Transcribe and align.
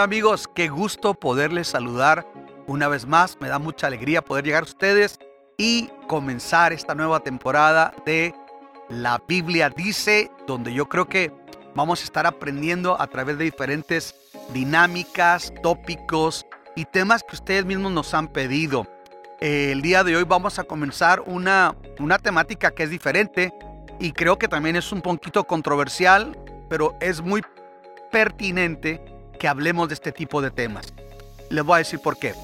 Amigos, 0.00 0.48
qué 0.54 0.68
gusto 0.68 1.14
poderles 1.14 1.66
saludar 1.68 2.24
una 2.68 2.86
vez 2.86 3.04
más. 3.04 3.36
Me 3.40 3.48
da 3.48 3.58
mucha 3.58 3.88
alegría 3.88 4.22
poder 4.22 4.44
llegar 4.44 4.62
a 4.62 4.66
ustedes 4.66 5.18
y 5.56 5.90
comenzar 6.06 6.72
esta 6.72 6.94
nueva 6.94 7.20
temporada 7.20 7.92
de 8.06 8.32
La 8.88 9.20
Biblia 9.26 9.70
dice, 9.70 10.30
donde 10.46 10.72
yo 10.72 10.88
creo 10.88 11.08
que 11.08 11.32
vamos 11.74 12.00
a 12.00 12.04
estar 12.04 12.26
aprendiendo 12.26 13.00
a 13.00 13.08
través 13.08 13.38
de 13.38 13.44
diferentes 13.44 14.14
dinámicas, 14.54 15.52
tópicos 15.64 16.46
y 16.76 16.84
temas 16.84 17.24
que 17.24 17.34
ustedes 17.34 17.64
mismos 17.64 17.90
nos 17.90 18.14
han 18.14 18.28
pedido. 18.28 18.86
El 19.40 19.82
día 19.82 20.04
de 20.04 20.16
hoy 20.16 20.24
vamos 20.24 20.60
a 20.60 20.64
comenzar 20.64 21.24
una, 21.26 21.74
una 21.98 22.18
temática 22.18 22.70
que 22.70 22.84
es 22.84 22.90
diferente 22.90 23.52
y 23.98 24.12
creo 24.12 24.38
que 24.38 24.46
también 24.46 24.76
es 24.76 24.92
un 24.92 25.00
poquito 25.00 25.42
controversial, 25.44 26.38
pero 26.68 26.96
es 27.00 27.20
muy 27.20 27.42
pertinente 28.12 29.17
que 29.38 29.48
hablemos 29.48 29.88
de 29.88 29.94
este 29.94 30.12
tipo 30.12 30.42
de 30.42 30.50
temas. 30.50 30.92
Les 31.50 31.64
voy 31.64 31.76
a 31.76 31.78
decir 31.78 32.00
por 32.00 32.18
qué. 32.18 32.34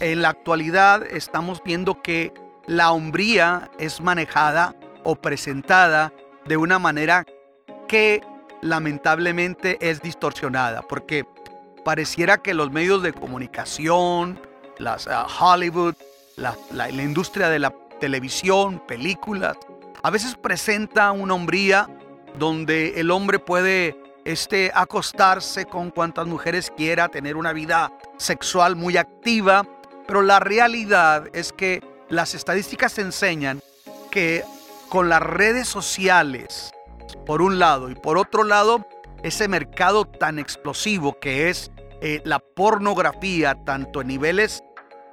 En 0.00 0.22
la 0.22 0.30
actualidad 0.30 1.02
estamos 1.04 1.62
viendo 1.64 2.02
que 2.02 2.32
la 2.66 2.92
hombría 2.92 3.70
es 3.78 4.00
manejada 4.00 4.74
o 5.02 5.16
presentada 5.16 6.12
de 6.46 6.56
una 6.56 6.78
manera 6.78 7.26
que 7.88 8.22
lamentablemente 8.62 9.78
es 9.80 10.00
distorsionada, 10.00 10.82
porque 10.82 11.26
pareciera 11.84 12.38
que 12.38 12.54
los 12.54 12.72
medios 12.72 13.02
de 13.02 13.12
comunicación, 13.12 14.40
las 14.78 15.06
ah, 15.06 15.26
Hollywood, 15.38 15.94
la, 16.36 16.56
la, 16.72 16.88
industria 16.88 17.48
de 17.48 17.58
la 17.58 17.74
televisión, 18.00 18.82
películas, 18.88 19.56
a 20.02 20.10
veces 20.10 20.34
presenta 20.34 21.12
una 21.12 21.34
hombría 21.34 21.88
donde 22.38 22.98
el 23.00 23.10
hombre 23.10 23.38
puede 23.38 23.96
este, 24.24 24.70
acostarse 24.74 25.66
con 25.66 25.90
cuantas 25.90 26.26
mujeres 26.26 26.72
quiera, 26.76 27.08
tener 27.08 27.36
una 27.36 27.52
vida 27.52 27.92
sexual 28.16 28.76
muy 28.76 28.96
activa, 28.96 29.66
pero 30.06 30.22
la 30.22 30.40
realidad 30.40 31.28
es 31.32 31.52
que 31.52 31.82
las 32.08 32.34
estadísticas 32.34 32.98
enseñan 32.98 33.60
que 34.10 34.44
con 34.88 35.08
las 35.08 35.22
redes 35.22 35.68
sociales, 35.68 36.72
por 37.26 37.42
un 37.42 37.58
lado, 37.58 37.90
y 37.90 37.94
por 37.94 38.18
otro 38.18 38.44
lado, 38.44 38.86
ese 39.22 39.48
mercado 39.48 40.04
tan 40.04 40.38
explosivo 40.38 41.18
que 41.18 41.48
es 41.48 41.70
eh, 42.00 42.20
la 42.24 42.38
pornografía, 42.38 43.56
tanto 43.64 44.02
en 44.02 44.08
niveles 44.08 44.62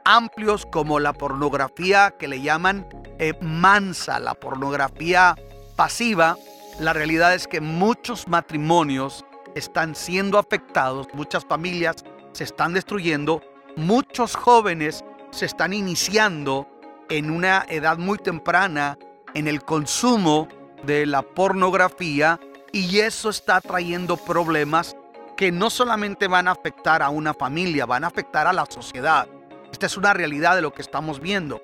amplios 0.04 0.66
como 0.66 1.00
la 1.00 1.14
pornografía 1.14 2.14
que 2.18 2.28
le 2.28 2.42
llaman 2.42 2.88
eh, 3.20 3.34
mansa, 3.42 4.20
la 4.20 4.34
pornografía 4.34 5.36
pasiva, 5.76 6.38
la 6.82 6.94
realidad 6.94 7.36
es 7.36 7.48
que 7.48 7.62
muchos 7.62 8.28
matrimonios 8.28 9.24
están 9.54 9.94
siendo 9.94 10.40
afectados, 10.40 11.08
muchas 11.14 11.46
familias 11.46 11.98
se 12.32 12.44
están 12.44 12.74
destruyendo, 12.74 13.44
muchos 13.76 14.36
jóvenes 14.36 15.06
se 15.30 15.46
están 15.46 15.74
iniciando 15.74 16.68
en 17.10 17.30
una 17.30 17.66
edad 17.70 18.00
muy 18.00 18.18
temprana 18.18 18.98
en 19.36 19.48
el 19.48 19.64
consumo 19.64 20.48
de 20.84 21.06
la 21.06 21.22
pornografía 21.22 22.40
y 22.72 23.00
eso 23.00 23.30
está 23.30 23.62
trayendo 23.62 24.18
problemas 24.18 24.98
que 25.38 25.52
no 25.52 25.70
solamente 25.70 26.28
van 26.28 26.48
a 26.48 26.52
afectar 26.52 27.04
a 27.04 27.10
una 27.10 27.36
familia, 27.36 27.86
van 27.86 28.06
a 28.06 28.08
afectar 28.08 28.48
a 28.48 28.54
la 28.54 28.66
sociedad. 28.66 29.28
Esta 29.72 29.86
es 29.86 29.98
una 29.98 30.14
realidad 30.14 30.56
de 30.56 30.64
lo 30.64 30.74
que 30.74 30.82
estamos 30.82 31.20
viendo. 31.20 31.62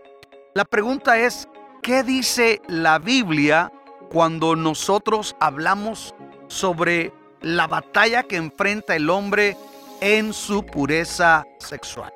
La 0.54 0.66
pregunta 0.66 1.18
es, 1.18 1.48
¿qué 1.82 2.04
dice 2.04 2.62
la 2.68 3.00
Biblia 3.00 3.72
cuando 4.10 4.56
nosotros 4.56 5.36
hablamos 5.40 6.16
sobre 6.48 7.14
la 7.42 7.68
batalla 7.68 8.24
que 8.24 8.38
enfrenta 8.38 8.96
el 8.96 9.10
hombre 9.10 9.58
en 10.02 10.34
su 10.34 10.66
pureza 10.66 11.46
sexual. 11.60 12.14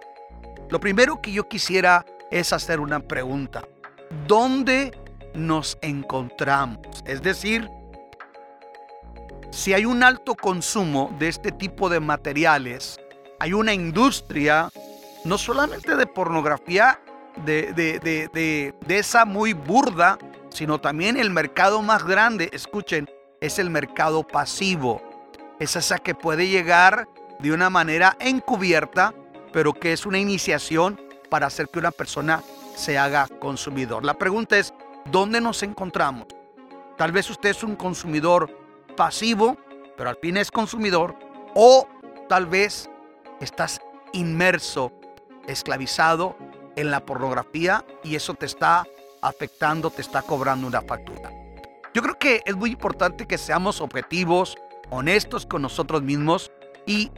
Lo 0.69 0.79
primero 0.79 1.21
que 1.21 1.31
yo 1.31 1.47
quisiera 1.47 2.05
es 2.29 2.53
hacer 2.53 2.79
una 2.79 2.99
pregunta. 2.99 3.67
¿Dónde 4.27 4.97
nos 5.33 5.77
encontramos? 5.81 6.79
Es 7.05 7.21
decir, 7.21 7.69
si 9.51 9.73
hay 9.73 9.85
un 9.85 10.03
alto 10.03 10.35
consumo 10.35 11.13
de 11.19 11.27
este 11.27 11.51
tipo 11.51 11.89
de 11.89 11.99
materiales, 11.99 12.99
hay 13.39 13.53
una 13.53 13.73
industria 13.73 14.69
no 15.25 15.37
solamente 15.37 15.95
de 15.95 16.07
pornografía, 16.07 16.99
de, 17.45 17.73
de, 17.73 18.73
esa 18.87 19.25
muy 19.25 19.53
burda, 19.53 20.17
sino 20.51 20.79
también 20.79 21.17
el 21.17 21.29
mercado 21.29 21.81
más 21.81 22.03
grande, 22.05 22.49
escuchen, 22.53 23.09
es 23.39 23.57
el 23.59 23.69
mercado 23.69 24.23
pasivo. 24.23 25.01
Es 25.59 25.75
esa 25.75 25.99
que 25.99 26.15
puede 26.15 26.47
llegar 26.47 27.07
de 27.39 27.51
una 27.51 27.69
manera 27.69 28.15
encubierta, 28.19 29.13
pero 29.51 29.73
que 29.73 29.93
es 29.93 30.05
una 30.05 30.19
iniciación 30.19 30.99
para 31.29 31.47
hacer 31.47 31.69
que 31.69 31.79
una 31.79 31.91
persona 31.91 32.43
se 32.75 32.97
haga 32.97 33.27
consumidor. 33.39 34.05
La 34.05 34.13
pregunta 34.13 34.57
es, 34.57 34.73
¿dónde 35.05 35.41
nos 35.41 35.63
encontramos? 35.63 36.27
Tal 36.97 37.11
vez 37.11 37.29
usted 37.29 37.49
es 37.49 37.63
un 37.63 37.75
consumidor 37.75 38.49
pasivo, 38.95 39.57
pero 39.97 40.09
al 40.09 40.17
fin 40.17 40.37
es 40.37 40.51
consumidor, 40.51 41.15
o 41.55 41.87
tal 42.29 42.45
vez 42.45 42.89
estás 43.39 43.81
inmerso, 44.13 44.91
esclavizado 45.47 46.35
en 46.75 46.91
la 46.91 47.05
pornografía 47.05 47.85
y 48.03 48.15
eso 48.15 48.33
te 48.33 48.45
está 48.45 48.85
afectando, 49.21 49.89
te 49.89 50.01
está 50.01 50.21
cobrando 50.21 50.67
una 50.67 50.81
factura. 50.81 51.31
Yo 51.93 52.01
creo 52.01 52.17
que 52.17 52.41
es 52.45 52.55
muy 52.55 52.71
importante 52.71 53.27
que 53.27 53.37
seamos 53.37 53.81
objetivos, 53.81 54.57
honestos 54.89 55.45
con 55.45 55.61
nosotros 55.61 56.01
mismos 56.01 56.51
y 56.85 57.11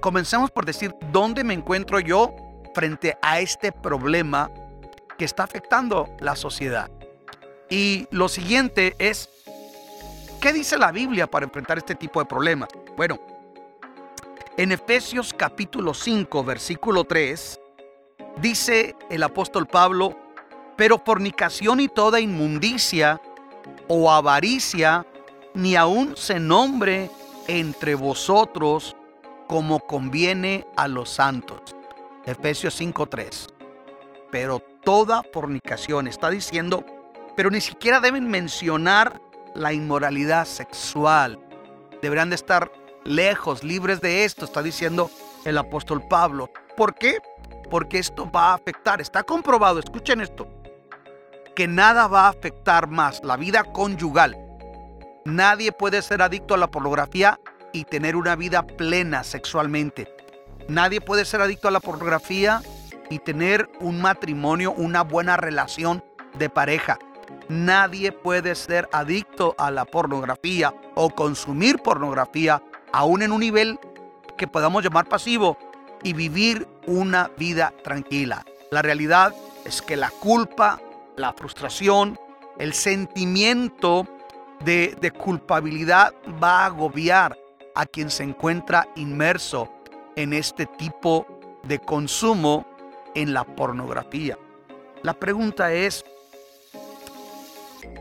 comencemos 0.00 0.50
por 0.50 0.66
decir 0.66 0.94
dónde 1.12 1.44
me 1.44 1.54
encuentro 1.54 2.00
yo 2.00 2.34
frente 2.74 3.16
a 3.22 3.40
este 3.40 3.72
problema 3.72 4.50
que 5.16 5.24
está 5.24 5.44
afectando 5.44 6.08
la 6.20 6.36
sociedad. 6.36 6.90
Y 7.70 8.06
lo 8.10 8.28
siguiente 8.28 8.94
es, 8.98 9.28
¿qué 10.40 10.52
dice 10.52 10.76
la 10.76 10.92
Biblia 10.92 11.26
para 11.26 11.46
enfrentar 11.46 11.78
este 11.78 11.94
tipo 11.94 12.20
de 12.20 12.26
problemas? 12.26 12.68
Bueno, 12.96 13.18
en 14.56 14.72
Efesios 14.72 15.34
capítulo 15.34 15.94
5, 15.94 16.44
versículo 16.44 17.04
3, 17.04 17.60
dice 18.40 18.94
el 19.10 19.22
apóstol 19.22 19.66
Pablo, 19.66 20.16
pero 20.76 21.02
fornicación 21.04 21.80
y 21.80 21.88
toda 21.88 22.20
inmundicia 22.20 23.20
o 23.88 24.10
avaricia, 24.10 25.06
ni 25.54 25.74
aun 25.76 26.16
se 26.16 26.38
nombre 26.38 27.10
entre 27.48 27.94
vosotros 27.94 28.96
como 29.46 29.80
conviene 29.80 30.66
a 30.76 30.88
los 30.88 31.10
santos. 31.10 31.60
Efesios 32.24 32.74
5:3. 32.74 33.48
Pero 34.30 34.60
toda 34.84 35.22
fornicación 35.32 36.08
está 36.08 36.30
diciendo, 36.30 36.84
pero 37.36 37.50
ni 37.50 37.60
siquiera 37.60 38.00
deben 38.00 38.28
mencionar 38.28 39.20
la 39.54 39.72
inmoralidad 39.72 40.44
sexual. 40.44 41.38
Deberán 42.02 42.30
de 42.30 42.36
estar 42.36 42.70
lejos, 43.04 43.64
libres 43.64 44.00
de 44.00 44.24
esto, 44.24 44.44
está 44.44 44.62
diciendo 44.62 45.10
el 45.44 45.56
apóstol 45.58 46.02
Pablo. 46.08 46.50
¿Por 46.76 46.94
qué? 46.94 47.18
Porque 47.70 47.98
esto 47.98 48.30
va 48.30 48.50
a 48.50 48.54
afectar, 48.54 49.00
está 49.00 49.22
comprobado, 49.22 49.78
escuchen 49.78 50.20
esto, 50.20 50.46
que 51.56 51.66
nada 51.66 52.06
va 52.06 52.26
a 52.26 52.28
afectar 52.28 52.86
más 52.86 53.24
la 53.24 53.36
vida 53.36 53.64
conyugal. 53.64 54.38
Nadie 55.24 55.72
puede 55.72 56.02
ser 56.02 56.22
adicto 56.22 56.54
a 56.54 56.58
la 56.58 56.70
pornografía 56.70 57.40
y 57.72 57.84
tener 57.84 58.14
una 58.14 58.36
vida 58.36 58.64
plena 58.64 59.24
sexualmente. 59.24 60.06
Nadie 60.68 61.00
puede 61.00 61.24
ser 61.24 61.40
adicto 61.40 61.66
a 61.66 61.70
la 61.70 61.80
pornografía 61.80 62.62
y 63.10 63.18
tener 63.20 63.68
un 63.80 64.00
matrimonio, 64.00 64.72
una 64.72 65.02
buena 65.02 65.36
relación 65.36 66.04
de 66.38 66.50
pareja. 66.50 66.98
Nadie 67.48 68.12
puede 68.12 68.54
ser 68.54 68.88
adicto 68.92 69.54
a 69.58 69.70
la 69.70 69.84
pornografía 69.84 70.74
o 70.94 71.10
consumir 71.10 71.78
pornografía 71.78 72.62
aún 72.92 73.22
en 73.22 73.32
un 73.32 73.40
nivel 73.40 73.78
que 74.36 74.46
podamos 74.46 74.84
llamar 74.84 75.08
pasivo 75.08 75.56
y 76.02 76.12
vivir 76.12 76.68
una 76.86 77.30
vida 77.38 77.72
tranquila. 77.82 78.44
La 78.70 78.82
realidad 78.82 79.34
es 79.64 79.80
que 79.80 79.96
la 79.96 80.10
culpa, 80.10 80.80
la 81.16 81.32
frustración, 81.32 82.18
el 82.58 82.72
sentimiento 82.72 84.06
de, 84.64 84.96
de, 85.00 85.10
culpabilidad 85.10 86.14
va 86.42 86.60
a 86.60 86.66
agobiar 86.66 87.36
a 87.74 87.84
quien 87.86 88.10
se 88.10 88.22
encuentra 88.22 88.88
inmerso 88.96 89.68
en 90.14 90.32
este 90.32 90.66
tipo 90.66 91.26
de 91.64 91.78
consumo 91.78 92.66
en 93.14 93.34
la 93.34 93.44
pornografía. 93.44 94.38
La 95.02 95.14
pregunta 95.14 95.72
es, 95.72 96.04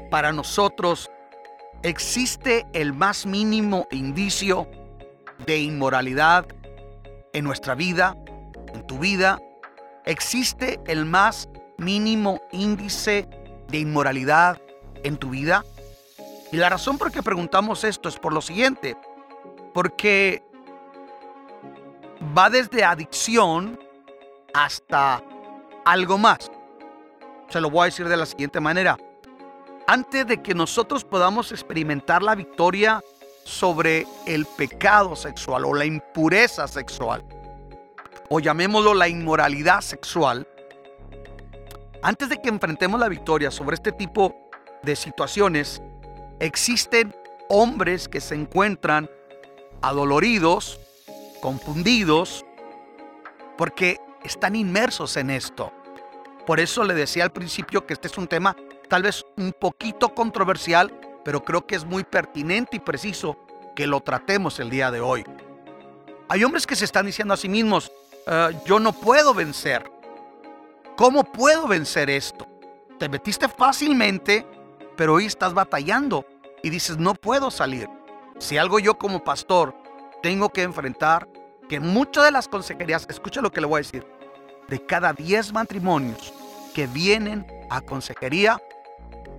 para 0.09 0.31
nosotros, 0.31 1.09
¿existe 1.83 2.65
el 2.73 2.93
más 2.93 3.25
mínimo 3.25 3.87
indicio 3.91 4.67
de 5.45 5.59
inmoralidad 5.59 6.45
en 7.33 7.43
nuestra 7.43 7.75
vida, 7.75 8.15
en 8.73 8.87
tu 8.87 8.97
vida? 8.97 9.39
¿Existe 10.05 10.79
el 10.87 11.05
más 11.05 11.49
mínimo 11.77 12.41
índice 12.51 13.27
de 13.67 13.77
inmoralidad 13.79 14.61
en 15.03 15.17
tu 15.17 15.29
vida? 15.29 15.63
Y 16.51 16.57
la 16.57 16.69
razón 16.69 16.97
por 16.97 17.11
que 17.11 17.23
preguntamos 17.23 17.83
esto 17.83 18.09
es 18.09 18.17
por 18.17 18.33
lo 18.33 18.41
siguiente, 18.41 18.95
porque 19.73 20.43
va 22.37 22.49
desde 22.49 22.83
adicción 22.83 23.79
hasta 24.53 25.21
algo 25.83 26.17
más. 26.17 26.51
Se 27.49 27.61
lo 27.61 27.69
voy 27.69 27.81
a 27.81 27.85
decir 27.85 28.07
de 28.07 28.17
la 28.17 28.25
siguiente 28.25 28.59
manera. 28.59 28.97
Antes 29.87 30.25
de 30.25 30.41
que 30.41 30.55
nosotros 30.55 31.03
podamos 31.03 31.51
experimentar 31.51 32.23
la 32.23 32.35
victoria 32.35 33.03
sobre 33.43 34.07
el 34.25 34.45
pecado 34.45 35.15
sexual 35.15 35.65
o 35.65 35.73
la 35.73 35.85
impureza 35.85 36.67
sexual, 36.67 37.23
o 38.29 38.39
llamémoslo 38.39 38.93
la 38.95 39.07
inmoralidad 39.07 39.81
sexual, 39.81 40.47
antes 42.05 42.29
de 42.29 42.39
que 42.39 42.49
enfrentemos 42.49 42.99
la 42.99 43.09
victoria 43.09 43.49
sobre 43.49 43.73
este 43.73 43.91
tipo 43.91 44.35
de 44.83 44.95
situaciones, 44.95 45.81
existen 46.39 47.15
hombres 47.49 48.07
que 48.07 48.21
se 48.21 48.35
encuentran 48.35 49.09
adoloridos, 49.81 50.79
confundidos, 51.41 52.45
porque 53.57 53.97
están 54.23 54.55
inmersos 54.55 55.17
en 55.17 55.31
esto. 55.31 55.73
Por 56.45 56.59
eso 56.59 56.83
le 56.83 56.93
decía 56.93 57.23
al 57.23 57.31
principio 57.31 57.87
que 57.87 57.93
este 57.93 58.07
es 58.07 58.19
un 58.19 58.27
tema 58.27 58.55
tal 58.87 59.01
vez 59.01 59.25
un 59.37 59.51
poquito 59.51 60.13
controversial, 60.13 60.93
pero 61.23 61.43
creo 61.43 61.65
que 61.65 61.73
es 61.73 61.85
muy 61.85 62.03
pertinente 62.03 62.77
y 62.77 62.81
preciso 62.81 63.35
que 63.75 63.87
lo 63.87 64.01
tratemos 64.01 64.59
el 64.59 64.69
día 64.69 64.91
de 64.91 65.01
hoy. 65.01 65.25
Hay 66.29 66.43
hombres 66.43 66.67
que 66.67 66.75
se 66.75 66.85
están 66.85 67.07
diciendo 67.07 67.33
a 67.33 67.37
sí 67.37 67.49
mismos, 67.49 67.91
eh, 68.27 68.49
yo 68.67 68.79
no 68.79 68.93
puedo 68.93 69.33
vencer. 69.33 69.94
¿Cómo 70.95 71.25
puedo 71.25 71.67
vencer 71.67 72.09
esto? 72.09 72.47
Te 72.97 73.09
metiste 73.09 73.49
fácilmente, 73.49 74.47
pero 74.95 75.15
hoy 75.15 75.25
estás 75.25 75.53
batallando 75.53 76.25
y 76.63 76.69
dices, 76.69 76.97
no 76.97 77.15
puedo 77.15 77.51
salir. 77.51 77.89
Si 78.39 78.57
algo 78.57 78.79
yo 78.79 78.97
como 78.97 79.21
pastor 79.21 79.75
tengo 80.23 80.47
que 80.47 80.61
enfrentar, 80.61 81.27
que 81.67 81.81
muchas 81.81 82.23
de 82.23 82.31
las 82.31 82.47
consejerías, 82.47 83.05
escucha 83.09 83.41
lo 83.41 83.51
que 83.51 83.59
le 83.59 83.67
voy 83.67 83.79
a 83.79 83.83
decir, 83.83 84.07
de 84.69 84.85
cada 84.85 85.11
10 85.11 85.51
matrimonios 85.51 86.33
que 86.73 86.87
vienen 86.87 87.45
a 87.69 87.81
consejería, 87.81 88.61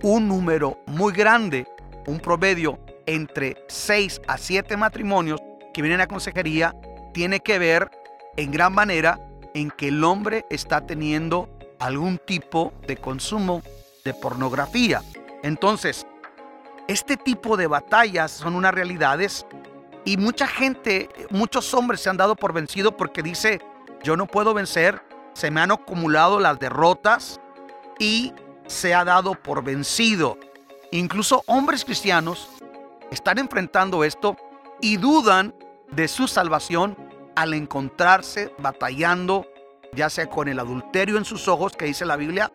un 0.03 0.27
número 0.27 0.77
muy 0.85 1.11
grande, 1.11 1.67
un 2.05 2.19
promedio 2.19 2.77
entre 3.07 3.65
6 3.67 4.21
a 4.27 4.37
7 4.37 4.77
matrimonios 4.77 5.41
que 5.73 5.81
vienen 5.81 6.01
a 6.01 6.07
consejería, 6.07 6.75
tiene 7.13 7.39
que 7.39 7.57
ver 7.57 7.89
en 8.35 8.51
gran 8.51 8.75
manera 8.75 9.19
en 9.57 9.71
que 9.71 9.87
el 9.87 10.03
hombre 10.03 10.45
está 10.51 10.85
teniendo 10.85 11.49
algún 11.79 12.19
tipo 12.19 12.73
de 12.85 12.95
consumo 12.95 13.63
de 14.05 14.13
pornografía. 14.13 15.01
Entonces, 15.41 16.05
este 16.87 17.17
tipo 17.17 17.57
de 17.57 17.65
batallas 17.65 18.29
son 18.31 18.53
unas 18.53 18.71
realidades 18.71 19.47
y 20.05 20.17
mucha 20.17 20.45
gente, 20.45 21.09
muchos 21.31 21.73
hombres 21.73 22.01
se 22.01 22.09
han 22.11 22.17
dado 22.17 22.35
por 22.35 22.53
vencido 22.53 22.95
porque 22.95 23.23
dice, 23.23 23.59
yo 24.03 24.15
no 24.15 24.27
puedo 24.27 24.53
vencer, 24.53 25.01
se 25.33 25.49
me 25.49 25.59
han 25.59 25.71
acumulado 25.71 26.39
las 26.39 26.59
derrotas 26.59 27.41
y 27.97 28.33
se 28.67 28.93
ha 28.93 29.03
dado 29.03 29.33
por 29.33 29.63
vencido. 29.63 30.37
Incluso 30.91 31.43
hombres 31.47 31.83
cristianos 31.83 32.47
están 33.09 33.39
enfrentando 33.39 34.03
esto 34.03 34.37
y 34.81 34.97
dudan 34.97 35.55
de 35.89 36.07
su 36.07 36.27
salvación 36.27 36.95
al 37.37 37.53
encontrarse 37.53 38.51
batallando, 38.57 39.45
ya 39.93 40.09
sea 40.09 40.27
con 40.27 40.47
el 40.47 40.59
adulterio 40.59 41.19
en 41.19 41.23
sus 41.23 41.47
ojos, 41.47 41.73
que 41.73 41.85
dice 41.85 42.03
la 42.03 42.15
Biblia, 42.15 42.51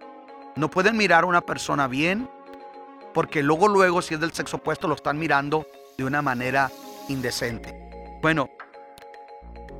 no 0.57 0.69
pueden 0.69 0.97
mirar 0.97 1.23
a 1.23 1.29
una 1.29 1.41
persona 1.41 1.87
bien, 1.87 2.29
porque 3.15 3.45
luego, 3.45 3.69
luego, 3.69 4.03
si 4.03 4.15
es 4.15 4.21
del 4.21 4.33
sexo 4.33 4.57
opuesto, 4.57 4.89
lo 4.89 4.97
están 4.97 5.21
mirando 5.21 5.69
de 5.97 6.05
una 6.05 6.21
manera 6.21 6.69
indecente. 7.09 8.19
Bueno, 8.23 8.51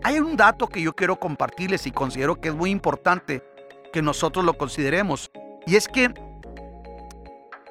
hay 0.05 0.21
un 0.21 0.37
dato 0.37 0.69
que 0.69 0.81
yo 0.81 0.93
quiero 0.93 1.17
compartirles 1.17 1.85
y 1.89 1.91
considero 1.91 2.41
que 2.41 2.51
es 2.51 2.55
muy 2.55 2.71
importante 2.71 3.43
que 3.93 4.03
nosotros 4.03 4.45
lo 4.45 4.55
consideremos. 4.57 5.33
Y 5.67 5.75
es 5.75 5.89
que 5.89 6.15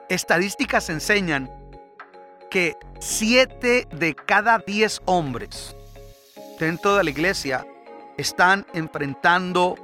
estadísticas 0.10 0.90
enseñan 0.90 1.50
que 2.50 2.76
7 3.00 3.88
de 3.90 4.16
cada 4.16 4.60
10 4.60 5.04
hombres 5.06 5.78
dentro 6.66 6.96
de 6.96 7.04
la 7.04 7.10
iglesia 7.10 7.66
están 8.18 8.68
enfrentando 8.74 9.76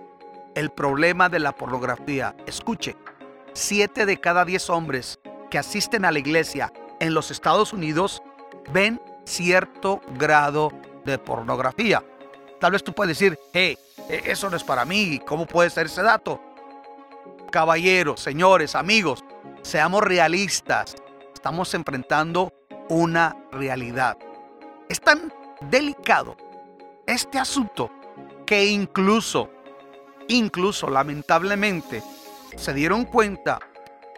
el 0.53 0.69
problema 0.69 1.27
de 1.27 1.39
la 1.39 1.51
pornografía. 1.51 2.35
Escuche, 2.45 2.95
7 3.53 4.05
de 4.05 4.19
cada 4.19 4.45
10 4.45 4.69
hombres 4.69 5.19
que 5.49 5.57
asisten 5.57 6.05
a 6.05 6.11
la 6.11 6.19
iglesia 6.19 6.71
en 6.99 7.15
los 7.15 7.31
Estados 7.31 7.73
Unidos 7.73 8.21
ven 8.71 9.01
cierto 9.25 10.01
grado 10.19 10.71
de 11.03 11.17
pornografía. 11.17 12.03
Tal 12.59 12.73
vez 12.73 12.83
tú 12.83 12.93
puedes 12.93 13.17
decir, 13.17 13.39
hey, 13.53 13.75
e, 14.07 14.21
eso 14.25 14.47
no 14.49 14.55
es 14.55 14.63
para 14.63 14.85
mí, 14.85 15.19
¿cómo 15.25 15.47
puede 15.47 15.71
ser 15.71 15.87
ese 15.87 16.03
dato? 16.03 16.39
Caballeros, 17.51 18.21
señores, 18.21 18.75
amigos, 18.75 19.23
seamos 19.63 20.03
realistas. 20.03 20.95
Estamos 21.33 21.73
enfrentando 21.73 22.53
una 22.89 23.35
realidad. 23.51 24.15
Es 24.89 25.01
tan 25.01 25.33
delicado 25.61 26.37
este 27.07 27.39
asunto 27.39 27.89
que 28.45 28.67
incluso, 28.67 29.49
incluso 30.27 30.89
lamentablemente, 30.89 32.03
se 32.55 32.73
dieron 32.73 33.05
cuenta 33.05 33.59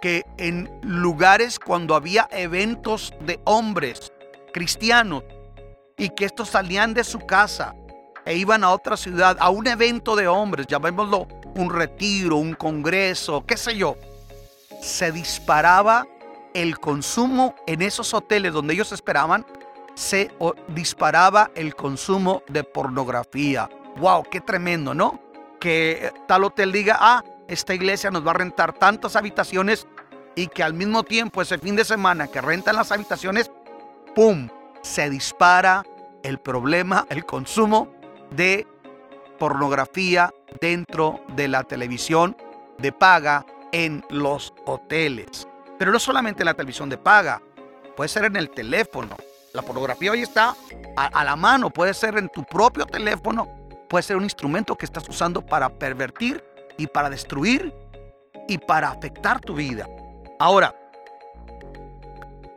que 0.02 0.26
en 0.38 0.70
lugares 0.82 1.60
cuando 1.60 1.96
había 1.96 2.28
eventos 2.32 3.14
de 3.22 3.40
hombres 3.46 4.12
cristianos 4.54 5.24
y 5.98 6.10
que 6.10 6.26
estos 6.26 6.50
salían 6.50 6.94
de 6.94 7.04
su 7.04 7.20
casa 7.20 7.76
e 8.26 8.36
iban 8.36 8.64
a 8.64 8.72
otra 8.72 8.98
ciudad, 8.98 9.38
a 9.40 9.50
un 9.50 9.68
evento 9.68 10.16
de 10.16 10.28
hombres, 10.28 10.68
llamémoslo 10.68 11.28
un 11.56 11.70
retiro, 11.70 12.38
un 12.38 12.54
congreso, 12.54 13.46
qué 13.46 13.58
sé 13.58 13.76
yo, 13.76 13.98
se 14.82 15.12
disparaba 15.12 16.08
el 16.54 16.80
consumo 16.80 17.56
en 17.68 17.82
esos 17.82 18.14
hoteles 18.14 18.54
donde 18.54 18.74
ellos 18.74 18.92
esperaban, 18.92 19.46
se 20.00 20.32
disparaba 20.70 21.52
el 21.56 21.76
consumo 21.76 22.42
de 22.48 22.64
pornografía. 22.64 23.70
¡Wow! 23.98 24.24
¡Qué 24.32 24.40
tremendo, 24.40 24.94
¿no? 24.94 25.20
Que 25.60 26.14
tal 26.26 26.46
hotel 26.46 26.72
diga, 26.72 26.98
ah, 27.02 27.22
esta 27.50 27.74
iglesia 27.74 28.10
nos 28.10 28.26
va 28.26 28.32
a 28.32 28.36
rentar 28.36 28.72
tantas 28.72 29.18
habitaciones 29.18 29.88
y 30.36 30.48
que 30.48 30.64
al 30.64 30.74
mismo 30.74 31.04
tiempo 31.04 31.42
ese 31.42 31.58
fin 31.58 31.76
de 31.76 31.84
semana 31.84 32.30
que 32.30 32.40
rentan 32.40 32.78
las 32.78 32.94
habitaciones, 32.94 33.52
¡pum! 34.16 34.48
Se 34.82 35.10
dispara 35.10 35.84
el 36.24 36.40
problema, 36.40 37.06
el 37.10 37.26
consumo 37.26 37.92
de 38.32 38.66
pornografía 39.38 40.34
dentro 40.62 41.20
de 41.36 41.50
la 41.50 41.66
televisión 41.66 42.38
de 42.78 42.94
paga 42.94 43.46
en 43.74 44.06
los 44.10 44.54
hoteles. 44.66 45.46
Pero 45.78 45.92
no 45.92 46.00
solamente 46.00 46.44
en 46.44 46.46
la 46.46 46.54
televisión 46.54 46.88
de 46.88 46.98
paga, 46.98 47.42
puede 47.98 48.08
ser 48.08 48.24
en 48.24 48.38
el 48.38 48.50
teléfono. 48.50 49.18
La 49.54 49.62
pornografía 49.62 50.12
hoy 50.12 50.22
está 50.22 50.56
a, 50.96 51.24
la 51.24 51.36
mano, 51.36 51.70
puede 51.70 51.94
ser 51.94 52.18
en 52.18 52.30
tu 52.30 52.44
propio 52.44 52.86
teléfono, 52.86 53.48
puede 53.90 54.04
ser 54.04 54.18
un 54.18 54.24
instrumento 54.24 54.76
que 54.76 54.86
estás 54.86 55.08
usando 55.10 55.44
para 55.44 55.70
pervertir 55.70 56.44
y 56.78 56.88
para 56.88 57.10
destruir 57.10 57.74
y 58.48 58.58
para 58.58 58.90
afectar 58.90 59.40
tu 59.40 59.56
vida. 59.56 59.88
Ahora, 60.40 60.76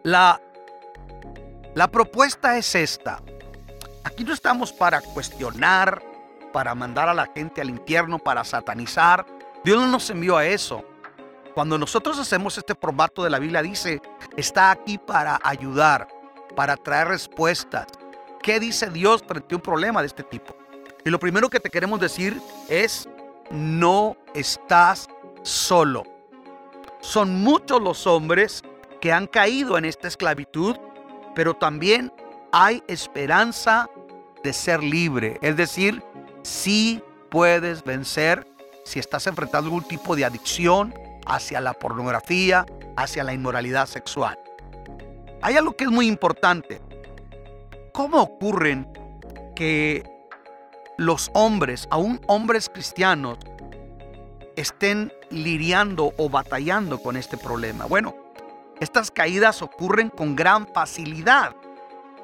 la, 0.03 0.41
la 1.75 1.89
propuesta 1.89 2.59
es 2.59 2.75
esta. 2.75 3.23
Aquí 4.05 4.25
no 4.25 4.35
estamos 4.35 4.73
para 4.73 5.01
cuestionar, 5.01 6.03
para 6.53 6.75
mandar 6.75 7.09
a 7.09 7.15
la 7.15 7.27
gente 7.35 7.61
al 7.61 7.71
infierno, 7.71 8.19
para 8.19 8.45
satanizar. 8.45 9.25
Dios 9.65 9.81
no 9.81 9.87
nos 9.87 10.11
envió 10.11 10.37
a 10.37 10.45
eso. 10.45 10.85
Cuando 11.55 11.79
nosotros 11.79 12.19
hacemos 12.19 12.59
este 12.59 12.75
formato 12.75 13.23
de 13.23 13.31
la 13.31 13.39
Biblia, 13.39 13.63
dice, 13.63 14.01
está 14.37 14.71
aquí 14.71 14.99
para 14.99 15.39
ayudar, 15.43 16.09
para 16.54 16.76
traer 16.76 17.09
respuestas. 17.09 17.87
¿Qué 18.42 18.61
dice 18.61 18.90
Dios 18.90 19.23
frente 19.26 19.54
a 19.54 19.56
un 19.56 19.62
problema 19.62 20.00
de 20.00 20.06
este 20.06 20.23
tipo? 20.23 20.56
Y 21.04 21.11
lo 21.11 21.18
primero 21.18 21.49
que 21.49 21.61
te 21.61 21.71
queremos 21.71 22.00
decir 22.00 22.40
es, 22.68 23.09
no 23.50 24.16
estás 24.35 25.09
solo. 25.42 26.04
Son 27.00 27.42
muchos 27.42 27.80
los 27.80 28.06
hombres 28.06 28.62
que 29.00 29.12
han 29.12 29.26
caído 29.26 29.78
en 29.78 29.85
esta 29.85 30.09
esclavitud, 30.09 30.76
pero 31.35 31.54
también 31.54 32.12
hay 32.52 32.82
esperanza 32.87 33.88
de 34.44 34.52
ser 34.52 34.82
libre. 34.82 35.38
Es 35.42 35.56
decir, 35.56 36.02
si 36.42 37.02
puedes 37.30 37.82
vencer 37.82 38.47
si 38.85 38.99
estás 38.99 39.26
enfrentando 39.26 39.68
algún 39.68 39.85
tipo 39.85 40.16
de 40.16 40.25
adicción, 40.25 40.94
hacia 41.26 41.61
la 41.61 41.73
pornografía, 41.73 42.66
hacia 42.97 43.25
la 43.25 43.32
inmoralidad 43.32 43.87
sexual. 43.87 44.38
Hay 45.43 45.57
algo 45.57 45.77
que 45.77 45.85
es 45.85 45.91
muy 45.91 46.07
importante. 46.07 46.81
¿Cómo 47.93 48.23
ocurren 48.23 48.89
que 49.57 50.09
los 50.97 51.31
hombres, 51.35 51.89
aún 51.91 52.21
hombres 52.29 52.71
cristianos, 52.73 53.39
estén 54.55 55.13
lidiando 55.31 56.13
o 56.17 56.29
batallando 56.31 56.99
con 57.03 57.17
este 57.17 57.37
problema? 57.37 57.87
Bueno, 57.87 58.15
estas 58.79 59.11
caídas 59.11 59.63
ocurren 59.63 60.11
con 60.11 60.37
gran 60.37 60.69
facilidad, 60.69 61.57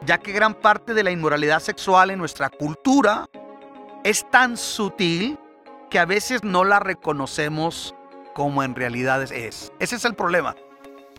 ya 0.07 0.19
que 0.19 0.31
gran 0.31 0.55
parte 0.55 0.95
de 0.95 1.03
la 1.03 1.11
inmoralidad 1.11 1.59
sexual 1.59 2.11
en 2.11 2.19
nuestra 2.21 2.51
cultura 2.51 3.29
es 4.05 4.31
tan 4.31 4.57
sutil 4.57 5.39
que 5.91 5.99
a 5.99 6.05
veces 6.05 6.45
no 6.45 6.65
la 6.65 6.79
reconocemos 6.79 7.97
como 8.33 8.63
en 8.63 8.77
realidad 8.77 9.23
es. 9.33 9.73
Ese 9.81 9.97
es 9.97 10.05
el 10.05 10.15
problema, 10.15 10.55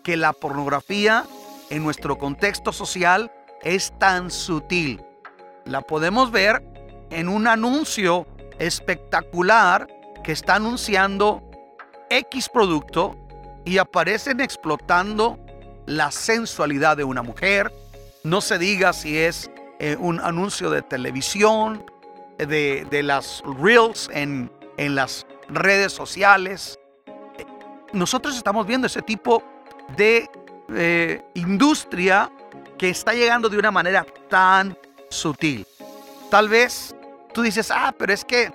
que 0.02 0.16
la 0.16 0.32
pornografía 0.32 1.26
en 1.70 1.82
nuestro 1.82 2.18
contexto 2.18 2.72
social 2.72 3.32
es 3.62 3.92
tan 3.98 4.30
sutil. 4.30 5.02
La 5.64 5.80
podemos 5.80 6.30
ver 6.30 6.62
en 7.10 7.28
un 7.28 7.46
anuncio 7.46 8.26
espectacular 8.58 9.88
que 10.22 10.32
está 10.32 10.56
anunciando 10.56 11.42
X 12.10 12.48
producto 12.48 13.16
y 13.64 13.78
aparecen 13.78 14.40
explotando 14.40 15.38
la 15.86 16.10
sensualidad 16.10 16.96
de 16.96 17.04
una 17.04 17.22
mujer. 17.22 17.72
No 18.24 18.40
se 18.40 18.58
diga 18.58 18.92
si 18.92 19.18
es 19.18 19.50
eh, 19.78 19.96
un 19.98 20.20
anuncio 20.20 20.70
de 20.70 20.82
televisión, 20.82 21.84
de, 22.38 22.86
de 22.90 23.02
las 23.02 23.42
reels 23.60 24.08
en, 24.12 24.50
en 24.76 24.94
las 24.94 25.26
redes 25.48 25.92
sociales. 25.92 26.78
Nosotros 27.92 28.36
estamos 28.36 28.66
viendo 28.66 28.86
ese 28.86 29.02
tipo 29.02 29.42
de 29.96 30.30
industria 31.34 32.30
que 32.78 32.88
está 32.88 33.12
llegando 33.12 33.48
de 33.48 33.58
una 33.58 33.70
manera 33.70 34.06
tan 34.28 34.76
sutil. 35.08 35.66
Tal 36.30 36.48
vez 36.48 36.94
tú 37.34 37.42
dices, 37.42 37.70
ah, 37.70 37.94
pero 37.96 38.12
es 38.12 38.24
que, 38.24 38.52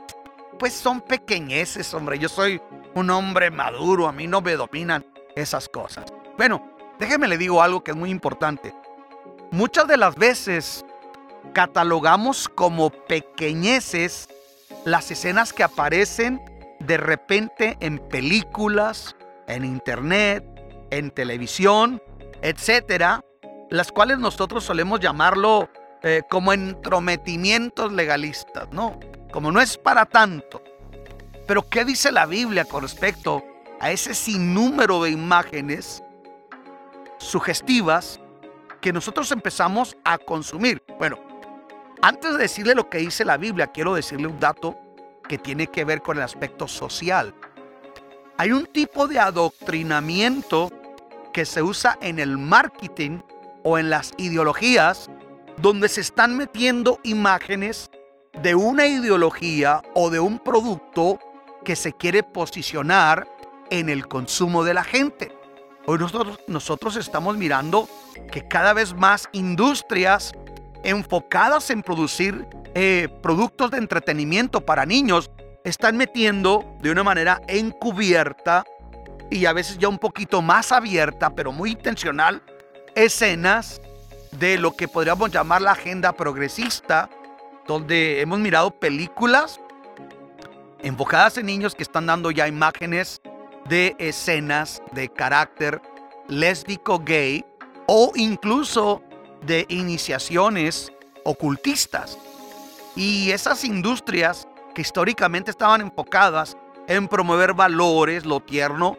pues 0.57 0.73
son 0.73 1.01
pequeñeces, 1.01 1.93
hombre. 1.93 2.17
Yo 2.17 2.29
soy 2.29 2.61
un 2.93 3.09
hombre 3.09 3.51
maduro, 3.51 4.07
a 4.07 4.11
mí 4.11 4.27
no 4.27 4.41
me 4.41 4.55
dominan 4.55 5.05
esas 5.35 5.67
cosas. 5.67 6.05
Bueno, 6.37 6.65
déjeme 6.97 7.27
le 7.27 7.37
digo 7.37 7.61
algo 7.61 7.83
que 7.83 7.91
es 7.91 7.97
muy 7.97 8.09
importante. 8.09 8.73
Muchas 9.51 9.87
de 9.87 9.97
las 9.97 10.15
veces 10.15 10.85
catalogamos 11.53 12.49
como 12.49 12.89
pequeñeces 12.89 14.27
las 14.85 15.11
escenas 15.11 15.53
que 15.53 15.63
aparecen 15.63 16.41
de 16.79 16.97
repente 16.97 17.77
en 17.79 17.99
películas, 17.99 19.15
en 19.47 19.65
internet, 19.65 20.43
en 20.97 21.11
televisión, 21.11 22.01
etcétera, 22.41 23.23
las 23.69 23.91
cuales 23.91 24.19
nosotros 24.19 24.63
solemos 24.63 24.99
llamarlo 24.99 25.69
eh, 26.03 26.21
como 26.29 26.53
entrometimientos 26.53 27.91
legalistas, 27.91 28.69
¿no? 28.71 28.99
Como 29.31 29.51
no 29.51 29.59
es 29.59 29.77
para 29.77 30.05
tanto. 30.05 30.61
Pero 31.47 31.67
¿qué 31.67 31.83
dice 31.83 32.11
la 32.11 32.25
Biblia 32.25 32.65
con 32.65 32.83
respecto 32.83 33.43
a 33.79 33.91
ese 33.91 34.13
sinnúmero 34.13 35.03
de 35.03 35.11
imágenes 35.11 36.03
sugestivas 37.17 38.19
que 38.81 38.93
nosotros 38.93 39.31
empezamos 39.31 39.97
a 40.03 40.17
consumir? 40.17 40.81
Bueno, 40.97 41.17
antes 42.01 42.33
de 42.33 42.37
decirle 42.37 42.75
lo 42.75 42.89
que 42.89 42.99
dice 42.99 43.25
la 43.25 43.37
Biblia, 43.37 43.67
quiero 43.67 43.95
decirle 43.95 44.27
un 44.27 44.39
dato 44.39 44.77
que 45.27 45.37
tiene 45.37 45.67
que 45.67 45.85
ver 45.85 46.01
con 46.01 46.17
el 46.17 46.23
aspecto 46.23 46.67
social. 46.67 47.33
Hay 48.37 48.51
un 48.51 48.65
tipo 48.65 49.07
de 49.07 49.19
adoctrinamiento 49.19 50.69
que 51.35 51.43
se 51.43 51.61
usa 51.61 51.97
en 52.01 52.17
el 52.17 52.37
marketing 52.37 53.19
o 53.65 53.77
en 53.77 53.89
las 53.89 54.13
ideologías 54.15 55.09
donde 55.57 55.89
se 55.89 55.99
están 55.99 56.37
metiendo 56.37 57.01
imágenes 57.03 57.91
de 58.41 58.55
una 58.55 58.87
ideología 58.87 59.81
o 59.95 60.09
de 60.09 60.21
un 60.21 60.39
producto 60.39 61.19
que 61.65 61.75
se 61.75 61.91
quiere 61.91 62.23
posicionar 62.23 63.27
en 63.69 63.89
el 63.89 64.07
consumo 64.07 64.63
de 64.63 64.75
la 64.75 64.85
gente. 64.85 65.37
Hoy 65.85 65.99
nosotros, 65.99 66.39
nosotros 66.47 66.95
estamos 66.95 67.35
mirando 67.35 67.89
que 68.31 68.47
cada 68.47 68.71
vez 68.71 68.93
más 68.93 69.27
industrias 69.33 70.31
enfocadas 70.85 71.69
en 71.69 71.83
producir 71.83 72.47
eh, 72.75 73.09
productos 73.21 73.71
de 73.71 73.79
entretenimiento 73.79 74.61
para 74.61 74.85
niños 74.85 75.29
están 75.65 75.97
metiendo 75.97 76.77
de 76.81 76.91
una 76.91 77.03
manera 77.03 77.41
encubierta 77.49 78.63
y 79.29 79.45
a 79.45 79.53
veces 79.53 79.77
ya 79.77 79.87
un 79.87 79.97
poquito 79.97 80.41
más 80.41 80.71
abierta, 80.71 81.29
pero 81.31 81.51
muy 81.51 81.71
intencional, 81.71 82.41
escenas 82.95 83.81
de 84.31 84.57
lo 84.57 84.75
que 84.75 84.87
podríamos 84.87 85.31
llamar 85.31 85.61
la 85.61 85.71
agenda 85.71 86.13
progresista, 86.13 87.09
donde 87.67 88.21
hemos 88.21 88.39
mirado 88.39 88.71
películas 88.71 89.59
enfocadas 90.79 91.37
en 91.37 91.47
niños 91.47 91.73
que 91.73 91.83
están 91.83 92.05
dando 92.05 92.31
ya 92.31 92.47
imágenes 92.47 93.21
de 93.67 93.95
escenas 93.97 94.81
de 94.91 95.09
carácter 95.09 95.81
lésbico 96.27 96.99
gay 96.99 97.43
o 97.87 98.11
incluso 98.15 99.01
de 99.41 99.65
iniciaciones 99.69 100.91
ocultistas. 101.23 102.17
Y 102.95 103.31
esas 103.31 103.63
industrias 103.63 104.47
que 104.73 104.81
históricamente 104.81 105.51
estaban 105.51 105.81
enfocadas 105.81 106.55
en 106.87 107.07
promover 107.07 107.53
valores, 107.53 108.25
lo 108.25 108.39
tierno, 108.39 108.97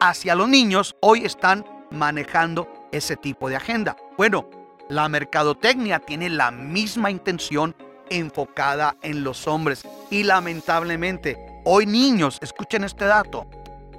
hacia 0.00 0.34
los 0.34 0.48
niños, 0.48 0.96
hoy 1.00 1.24
están 1.24 1.64
manejando 1.90 2.68
ese 2.92 3.16
tipo 3.16 3.48
de 3.48 3.56
agenda. 3.56 3.96
Bueno, 4.16 4.48
la 4.88 5.08
mercadotecnia 5.08 5.98
tiene 5.98 6.28
la 6.28 6.50
misma 6.50 7.10
intención 7.10 7.74
enfocada 8.10 8.96
en 9.02 9.24
los 9.24 9.46
hombres. 9.46 9.82
Y 10.10 10.22
lamentablemente, 10.22 11.60
hoy 11.64 11.86
niños, 11.86 12.38
escuchen 12.40 12.84
este 12.84 13.04
dato, 13.04 13.46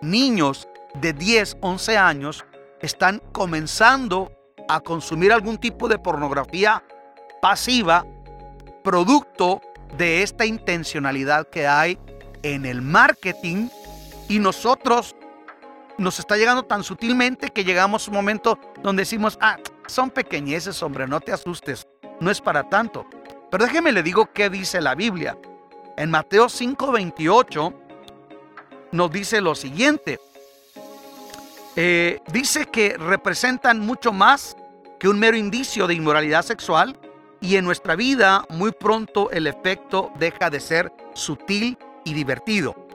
niños 0.01 0.67
de 0.95 1.13
10, 1.13 1.57
11 1.61 1.97
años 1.97 2.45
están 2.81 3.21
comenzando 3.31 4.31
a 4.69 4.79
consumir 4.79 5.31
algún 5.31 5.57
tipo 5.57 5.87
de 5.87 5.99
pornografía 5.99 6.83
pasiva, 7.41 8.05
producto 8.83 9.61
de 9.97 10.23
esta 10.23 10.45
intencionalidad 10.45 11.47
que 11.47 11.67
hay 11.67 11.97
en 12.43 12.65
el 12.65 12.81
marketing 12.81 13.69
y 14.29 14.39
nosotros 14.39 15.15
nos 15.97 16.19
está 16.19 16.37
llegando 16.37 16.63
tan 16.63 16.83
sutilmente 16.83 17.49
que 17.49 17.63
llegamos 17.63 18.07
a 18.07 18.11
un 18.11 18.17
momento 18.17 18.59
donde 18.81 19.01
decimos, 19.01 19.37
ah, 19.41 19.57
son 19.87 20.09
pequeñeces, 20.09 20.81
hombre, 20.83 21.07
no 21.07 21.19
te 21.19 21.31
asustes, 21.31 21.87
no 22.19 22.29
es 22.29 22.41
para 22.41 22.69
tanto. 22.69 23.05
Pero 23.49 23.65
déjeme 23.65 23.91
le 23.91 24.03
digo 24.03 24.31
qué 24.33 24.49
dice 24.49 24.81
la 24.81 24.95
Biblia. 24.95 25.37
En 25.95 26.11
Mateo 26.11 26.47
5:28 26.47 27.73
nos 28.91 29.11
dice 29.11 29.41
lo 29.41 29.55
siguiente. 29.55 30.19
Eh, 31.75 32.19
dice 32.31 32.65
que 32.65 32.97
representan 32.97 33.79
mucho 33.79 34.11
más 34.11 34.57
que 34.99 35.07
un 35.07 35.19
mero 35.19 35.37
indicio 35.37 35.87
de 35.87 35.93
inmoralidad 35.93 36.41
sexual 36.41 36.97
y 37.39 37.55
en 37.55 37.65
nuestra 37.65 37.95
vida 37.95 38.45
muy 38.49 38.71
pronto 38.71 39.29
el 39.31 39.47
efecto 39.47 40.11
deja 40.17 40.49
de 40.49 40.59
ser 40.59 40.91
sutil 41.13 41.77
y 42.03 42.13
divertido. 42.13 42.86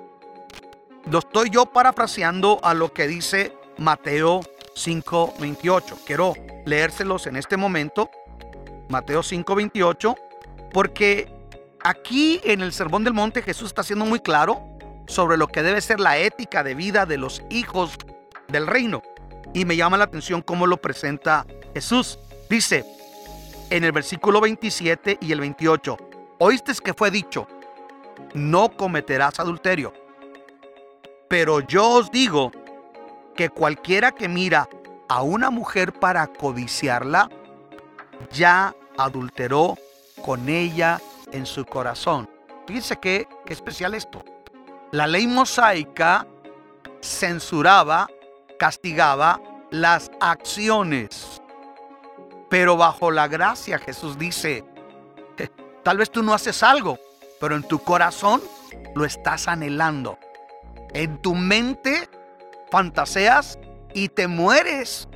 Lo 1.10 1.18
estoy 1.18 1.50
yo 1.50 1.66
parafraseando 1.66 2.60
a 2.62 2.74
lo 2.74 2.92
que 2.92 3.08
dice 3.08 3.56
Mateo 3.78 4.40
5:28. 4.74 5.98
Quiero 6.06 6.34
leérselos 6.64 7.26
en 7.26 7.36
este 7.36 7.56
momento. 7.56 8.10
Mateo 8.88 9.22
5:28, 9.22 10.14
porque 10.72 11.28
aquí 11.82 12.40
en 12.44 12.60
el 12.60 12.72
Sermón 12.72 13.04
del 13.04 13.14
Monte 13.14 13.42
Jesús 13.42 13.68
está 13.68 13.82
siendo 13.82 14.04
muy 14.04 14.20
claro 14.20 14.62
sobre 15.06 15.36
lo 15.36 15.48
que 15.48 15.62
debe 15.62 15.80
ser 15.80 15.98
la 15.98 16.18
ética 16.18 16.62
de 16.62 16.74
vida 16.74 17.04
de 17.04 17.18
los 17.18 17.42
hijos 17.50 17.96
del 18.48 18.66
reino. 18.66 19.02
Y 19.54 19.64
me 19.64 19.76
llama 19.76 19.96
la 19.96 20.04
atención 20.04 20.40
cómo 20.40 20.66
lo 20.66 20.76
presenta 20.76 21.46
Jesús. 21.74 22.18
Dice 22.48 22.84
en 23.70 23.84
el 23.84 23.92
versículo 23.92 24.40
27 24.40 25.18
y 25.20 25.32
el 25.32 25.40
28, 25.40 25.96
oíste 26.38 26.72
que 26.82 26.94
fue 26.94 27.10
dicho, 27.10 27.48
no 28.34 28.70
cometerás 28.70 29.40
adulterio. 29.40 29.92
Pero 31.32 31.60
yo 31.60 31.88
os 31.88 32.10
digo 32.10 32.52
que 33.34 33.48
cualquiera 33.48 34.12
que 34.12 34.28
mira 34.28 34.68
a 35.08 35.22
una 35.22 35.48
mujer 35.48 35.94
para 35.94 36.26
codiciarla, 36.26 37.30
ya 38.30 38.76
adulteró 38.98 39.78
con 40.22 40.50
ella 40.50 41.00
en 41.32 41.46
su 41.46 41.64
corazón. 41.64 42.28
Fíjense 42.66 42.98
qué, 42.98 43.26
qué 43.46 43.54
especial 43.54 43.94
esto. 43.94 44.22
La 44.90 45.06
ley 45.06 45.26
mosaica 45.26 46.26
censuraba, 47.00 48.10
castigaba 48.58 49.40
las 49.70 50.10
acciones. 50.20 51.40
Pero 52.50 52.76
bajo 52.76 53.10
la 53.10 53.26
gracia 53.26 53.78
Jesús 53.78 54.18
dice, 54.18 54.66
tal 55.82 55.96
vez 55.96 56.10
tú 56.10 56.22
no 56.22 56.34
haces 56.34 56.62
algo, 56.62 56.98
pero 57.40 57.56
en 57.56 57.62
tu 57.62 57.78
corazón 57.78 58.42
lo 58.94 59.06
estás 59.06 59.48
anhelando. 59.48 60.18
En 60.94 61.20
tu 61.22 61.34
mente 61.34 62.08
fantaseas 62.70 63.58
y 63.94 64.08
te 64.08 64.26
mueres 64.26 65.08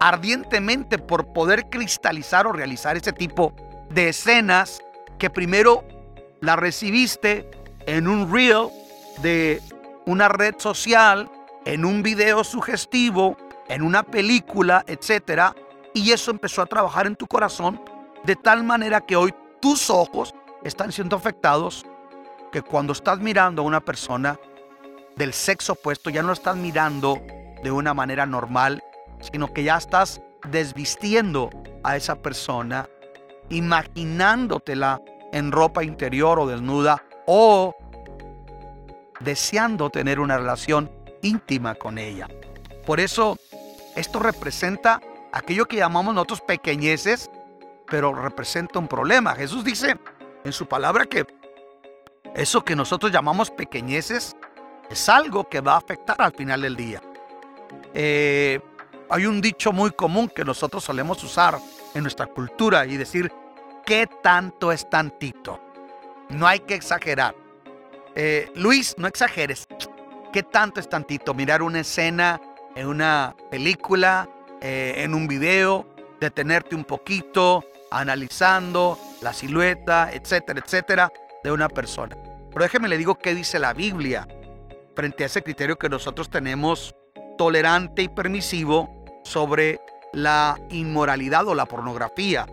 ardientemente 0.00 0.98
por 0.98 1.32
poder 1.32 1.68
cristalizar 1.70 2.46
o 2.46 2.52
realizar 2.52 2.96
ese 2.96 3.12
tipo 3.12 3.54
de 3.90 4.10
escenas 4.10 4.80
que 5.18 5.30
primero 5.30 5.84
la 6.40 6.56
recibiste 6.56 7.48
en 7.86 8.08
un 8.08 8.32
reel 8.32 8.68
de 9.22 9.62
una 10.04 10.28
red 10.28 10.54
social, 10.58 11.30
en 11.64 11.84
un 11.84 12.02
video 12.02 12.44
sugestivo, 12.44 13.36
en 13.68 13.82
una 13.82 14.02
película, 14.02 14.84
etcétera, 14.86 15.54
y 15.94 16.12
eso 16.12 16.30
empezó 16.30 16.62
a 16.62 16.66
trabajar 16.66 17.06
en 17.06 17.16
tu 17.16 17.26
corazón 17.26 17.80
de 18.24 18.36
tal 18.36 18.64
manera 18.64 19.00
que 19.00 19.16
hoy 19.16 19.34
tus 19.60 19.88
ojos 19.88 20.34
están 20.62 20.92
siendo 20.92 21.16
afectados 21.16 21.86
que 22.52 22.62
cuando 22.62 22.92
estás 22.92 23.18
mirando 23.18 23.62
a 23.62 23.64
una 23.64 23.80
persona 23.80 24.38
del 25.16 25.32
sexo 25.32 25.72
opuesto 25.72 26.10
ya 26.10 26.22
no 26.22 26.32
estás 26.32 26.56
mirando 26.56 27.20
de 27.62 27.70
una 27.70 27.94
manera 27.94 28.26
normal, 28.26 28.82
sino 29.20 29.52
que 29.52 29.64
ya 29.64 29.76
estás 29.76 30.20
desvistiendo 30.48 31.50
a 31.82 31.96
esa 31.96 32.16
persona, 32.16 32.88
imaginándotela 33.48 35.00
en 35.32 35.52
ropa 35.52 35.82
interior 35.84 36.38
o 36.38 36.46
desnuda 36.46 37.02
o 37.26 37.74
deseando 39.20 39.90
tener 39.90 40.20
una 40.20 40.36
relación 40.36 40.90
íntima 41.22 41.74
con 41.74 41.98
ella. 41.98 42.28
Por 42.84 43.00
eso 43.00 43.38
esto 43.96 44.18
representa 44.18 45.00
aquello 45.32 45.66
que 45.66 45.76
llamamos 45.76 46.14
nosotros 46.14 46.40
pequeñeces, 46.42 47.30
pero 47.88 48.14
representa 48.14 48.78
un 48.78 48.88
problema. 48.88 49.34
Jesús 49.34 49.64
dice 49.64 49.98
en 50.44 50.52
su 50.52 50.66
palabra 50.66 51.06
que 51.06 51.24
eso 52.36 52.62
que 52.62 52.76
nosotros 52.76 53.10
llamamos 53.10 53.50
pequeñeces 53.50 54.36
es 54.90 55.08
algo 55.08 55.48
que 55.48 55.62
va 55.62 55.72
a 55.72 55.78
afectar 55.78 56.20
al 56.20 56.32
final 56.32 56.60
del 56.60 56.76
día. 56.76 57.02
Eh, 57.94 58.60
hay 59.08 59.26
un 59.26 59.40
dicho 59.40 59.72
muy 59.72 59.90
común 59.92 60.28
que 60.28 60.44
nosotros 60.44 60.84
solemos 60.84 61.24
usar 61.24 61.58
en 61.94 62.02
nuestra 62.02 62.26
cultura 62.26 62.84
y 62.84 62.98
decir, 62.98 63.32
¿qué 63.86 64.06
tanto 64.22 64.70
es 64.70 64.88
tantito? 64.90 65.60
No 66.28 66.46
hay 66.46 66.60
que 66.60 66.74
exagerar. 66.74 67.34
Eh, 68.14 68.50
Luis, 68.54 68.94
no 68.98 69.08
exageres. 69.08 69.66
¿Qué 70.30 70.42
tanto 70.42 70.78
es 70.80 70.88
tantito? 70.90 71.32
Mirar 71.32 71.62
una 71.62 71.80
escena 71.80 72.40
en 72.74 72.86
una 72.86 73.34
película, 73.50 74.28
eh, 74.60 74.94
en 74.98 75.14
un 75.14 75.26
video, 75.26 75.86
detenerte 76.20 76.74
un 76.74 76.84
poquito, 76.84 77.64
analizando 77.90 78.98
la 79.22 79.32
silueta, 79.32 80.10
etcétera, 80.12 80.60
etcétera, 80.62 81.12
de 81.46 81.52
una 81.52 81.68
persona. 81.68 82.16
Pero 82.50 82.62
déjeme 82.64 82.88
le 82.88 82.98
digo 82.98 83.14
qué 83.14 83.32
dice 83.32 83.60
la 83.60 83.72
Biblia 83.72 84.26
frente 84.96 85.22
a 85.22 85.26
ese 85.26 85.42
criterio 85.42 85.78
que 85.78 85.88
nosotros 85.88 86.28
tenemos 86.28 86.92
tolerante 87.38 88.02
y 88.02 88.08
permisivo 88.08 89.04
sobre 89.22 89.80
la 90.12 90.58
inmoralidad 90.70 91.46
o 91.46 91.54
la 91.54 91.66
pornografía. 91.66 92.46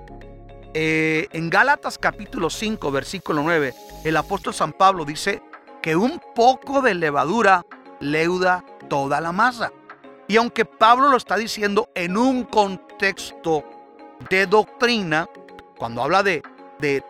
Eh, 0.76 1.28
en 1.32 1.50
Gálatas 1.50 1.98
capítulo 1.98 2.52
5, 2.52 2.92
versículo 2.92 3.42
9, 3.42 3.74
el 4.04 4.16
apóstol 4.16 4.54
San 4.54 4.74
Pablo 4.74 5.06
dice 5.06 5.42
que 5.82 5.96
un 5.96 6.22
poco 6.36 6.84
de 6.84 6.94
levadura 6.94 7.66
leuda 8.00 8.64
toda 8.90 9.22
la 9.22 9.32
masa. 9.32 9.72
Y 10.28 10.38
aunque 10.38 10.66
Pablo 10.66 11.10
lo 11.10 11.18
está 11.18 11.36
diciendo 11.36 11.90
en 11.96 12.16
un 12.16 12.44
contexto 12.44 13.64
de 14.30 14.46
doctrina, 14.46 15.28
cuando 15.78 16.04
habla 16.04 16.22
de, 16.22 16.44
de, 16.80 17.04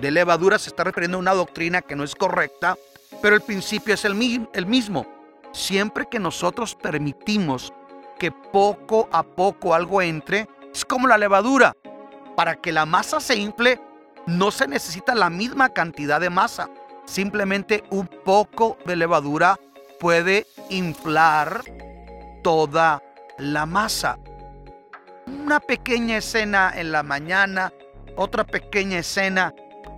de 0.00 0.10
levadura 0.10 0.58
se 0.58 0.70
está 0.70 0.84
refiriendo 0.84 1.18
a 1.18 1.20
una 1.20 1.34
doctrina 1.34 1.82
que 1.82 1.96
no 1.96 2.04
es 2.04 2.14
correcta, 2.14 2.76
pero 3.22 3.36
el 3.36 3.42
principio 3.42 3.94
es 3.94 4.04
el, 4.04 4.14
mismo. 4.14 5.06
Siempre 5.52 6.06
que 6.10 6.18
nosotros 6.18 6.74
permitimos 6.74 7.72
que 8.18 8.32
poco 8.32 9.08
a 9.12 9.22
poco 9.22 9.74
algo 9.74 10.02
entre, 10.02 10.48
es 10.72 10.84
como 10.84 11.06
la 11.06 11.18
levadura. 11.18 11.76
Para 12.36 12.56
que 12.56 12.72
la 12.72 12.86
masa 12.86 13.20
se 13.20 13.36
infle, 13.36 13.80
no 14.26 14.50
se 14.50 14.66
necesita 14.66 15.14
la 15.14 15.30
misma 15.30 15.68
cantidad 15.68 16.20
de 16.20 16.30
masa. 16.30 16.68
Simplemente 17.04 17.84
un 17.90 18.08
poco 18.08 18.78
de 18.84 18.96
levadura 18.96 19.58
puede 20.00 20.46
inflar 20.70 21.62
toda 22.42 23.02
la 23.38 23.66
masa. 23.66 24.18
Una 25.26 25.60
pequeña 25.60 26.18
escena 26.18 26.72
en 26.74 26.92
la 26.92 27.02
mañana, 27.02 27.72
otra 28.16 28.44
pequeña 28.44 28.98
escena 28.98 29.54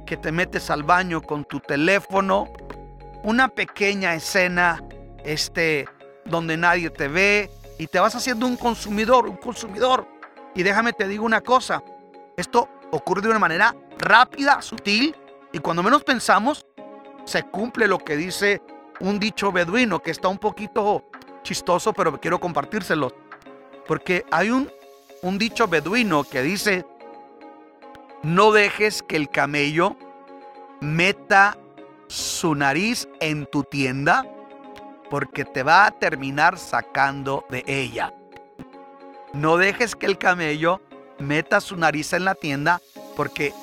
que 0.06 0.16
te 0.16 0.32
metes 0.32 0.70
al 0.70 0.84
baño 0.84 1.20
con 1.20 1.44
tu 1.44 1.60
teléfono, 1.60 2.48
una 3.24 3.48
pequeña 3.48 4.14
escena 4.14 4.82
este 5.24 5.86
donde 6.24 6.56
nadie 6.56 6.90
te 6.90 7.08
ve 7.08 7.50
y 7.78 7.88
te 7.88 7.98
vas 7.98 8.14
haciendo 8.14 8.46
un 8.46 8.56
consumidor, 8.56 9.28
un 9.28 9.36
consumidor. 9.36 10.06
Y 10.54 10.62
déjame 10.62 10.92
te 10.92 11.06
digo 11.06 11.24
una 11.24 11.42
cosa, 11.42 11.82
esto 12.36 12.68
ocurre 12.92 13.20
de 13.22 13.28
una 13.28 13.38
manera 13.38 13.74
rápida, 13.98 14.62
sutil 14.62 15.14
y 15.52 15.58
cuando 15.58 15.82
menos 15.82 16.04
pensamos 16.04 16.64
se 17.24 17.42
cumple 17.42 17.88
lo 17.88 17.98
que 17.98 18.16
dice 18.16 18.62
un 19.00 19.18
dicho 19.18 19.52
beduino 19.52 20.00
que 20.00 20.12
está 20.12 20.28
un 20.28 20.38
poquito 20.38 21.04
chistoso, 21.42 21.92
pero 21.92 22.18
quiero 22.20 22.40
compartírselo. 22.40 23.12
Porque 23.86 24.24
hay 24.30 24.50
un, 24.50 24.70
un 25.22 25.38
dicho 25.38 25.68
beduino 25.68 26.24
que 26.24 26.42
dice, 26.42 26.84
no 28.26 28.50
dejes 28.50 29.04
que 29.04 29.14
el 29.14 29.30
camello 29.30 29.96
meta 30.80 31.56
su 32.08 32.56
nariz 32.56 33.08
en 33.20 33.46
tu 33.46 33.62
tienda 33.62 34.26
porque 35.08 35.44
te 35.44 35.62
va 35.62 35.86
a 35.86 35.92
terminar 35.92 36.58
sacando 36.58 37.44
de 37.50 37.62
ella. 37.68 38.12
No 39.32 39.56
dejes 39.56 39.94
que 39.94 40.06
el 40.06 40.18
camello 40.18 40.80
meta 41.20 41.60
su 41.60 41.76
nariz 41.76 42.12
en 42.14 42.24
la 42.24 42.34
tienda 42.34 42.82
porque 43.14 43.54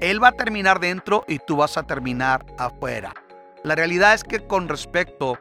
él 0.00 0.20
va 0.20 0.28
a 0.28 0.32
terminar 0.32 0.80
dentro 0.80 1.24
y 1.28 1.38
tú 1.38 1.58
vas 1.58 1.76
a 1.76 1.84
terminar 1.84 2.44
afuera. 2.58 3.14
La 3.62 3.76
realidad 3.76 4.14
es 4.14 4.24
que 4.24 4.44
con 4.44 4.68
respecto 4.68 5.38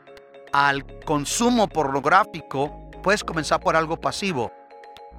al 0.51 0.85
consumo 1.05 1.67
pornográfico, 1.67 2.91
puedes 3.01 3.23
comenzar 3.23 3.61
por 3.61 3.75
algo 3.75 3.99
pasivo. 3.99 4.51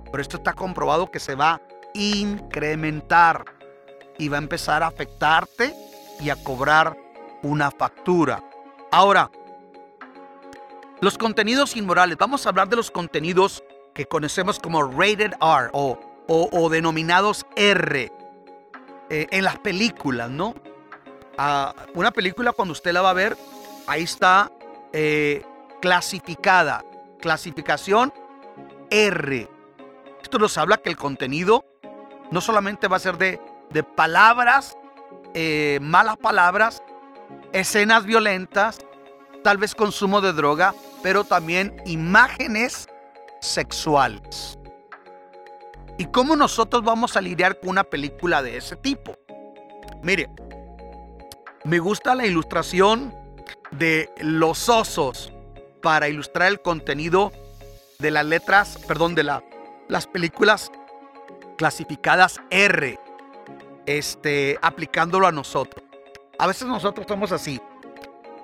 Pero 0.08 0.22
esto 0.22 0.36
está 0.36 0.52
comprobado 0.52 1.10
que 1.10 1.18
se 1.18 1.34
va 1.34 1.60
incrementar 1.94 3.44
y 4.18 4.28
va 4.28 4.36
a 4.36 4.40
empezar 4.40 4.82
a 4.82 4.88
afectarte 4.88 5.74
y 6.20 6.30
a 6.30 6.36
cobrar 6.36 6.96
una 7.42 7.70
factura. 7.70 8.42
Ahora, 8.92 9.30
los 11.00 11.16
contenidos 11.16 11.76
inmorales. 11.76 12.18
Vamos 12.18 12.44
a 12.44 12.50
hablar 12.50 12.68
de 12.68 12.76
los 12.76 12.90
contenidos 12.90 13.64
que 13.94 14.06
conocemos 14.06 14.58
como 14.58 14.82
rated 14.82 15.32
R 15.40 15.70
o, 15.72 16.68
denominados 16.70 17.46
R 17.56 18.12
eh, 19.08 19.26
en 19.30 19.44
las 19.44 19.58
películas, 19.58 20.30
¿no? 20.30 20.54
Ah, 21.38 21.74
una 21.94 22.10
película 22.10 22.52
cuando 22.52 22.72
usted 22.72 22.92
la 22.92 23.00
va 23.00 23.10
a 23.10 23.14
ver, 23.14 23.36
ahí 23.86 24.02
está 24.02 24.52
eh, 24.92 25.42
clasificada. 25.80 26.84
Clasificación 27.18 28.12
R. 28.90 29.48
Esto 30.22 30.38
nos 30.38 30.56
habla 30.58 30.76
que 30.78 30.90
el 30.90 30.96
contenido 30.96 31.64
no 32.30 32.40
solamente 32.40 32.88
va 32.88 32.96
a 32.96 33.00
ser 33.00 33.18
de, 33.18 33.40
de 33.70 33.82
palabras, 33.82 34.76
eh, 35.34 35.78
malas 35.82 36.16
palabras, 36.16 36.82
escenas 37.52 38.04
violentas, 38.04 38.78
tal 39.42 39.58
vez 39.58 39.74
consumo 39.74 40.20
de 40.20 40.32
droga, 40.32 40.74
pero 41.02 41.24
también 41.24 41.76
imágenes 41.86 42.88
sexuales. 43.40 44.58
¿Y 45.98 46.06
cómo 46.06 46.36
nosotros 46.36 46.82
vamos 46.82 47.16
a 47.16 47.20
lidiar 47.20 47.60
con 47.60 47.70
una 47.70 47.84
película 47.84 48.42
de 48.42 48.56
ese 48.56 48.76
tipo? 48.76 49.16
Mire, 50.02 50.30
me 51.64 51.78
gusta 51.78 52.14
la 52.14 52.26
ilustración 52.26 53.14
de 53.70 54.10
los 54.18 54.68
osos 54.68 55.32
para 55.82 56.08
ilustrar 56.08 56.48
el 56.48 56.60
contenido 56.60 57.32
de 57.98 58.10
las 58.10 58.24
letras, 58.24 58.78
perdón, 58.88 59.14
de 59.14 59.24
la, 59.24 59.44
las 59.88 60.06
películas 60.06 60.72
clasificadas 61.60 62.40
R, 62.48 62.98
este, 63.84 64.58
aplicándolo 64.62 65.26
a 65.26 65.30
nosotros. 65.30 65.84
A 66.38 66.46
veces 66.46 66.66
nosotros 66.66 67.04
somos 67.06 67.32
así. 67.32 67.60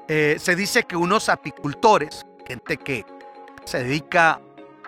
Eh, 0.07 0.37
se 0.39 0.55
dice 0.55 0.83
que 0.83 0.97
unos 0.97 1.31
apicultores, 1.31 2.27
gente 2.47 2.77
que 2.77 3.07
se 3.65 3.85
dedica 3.85 4.39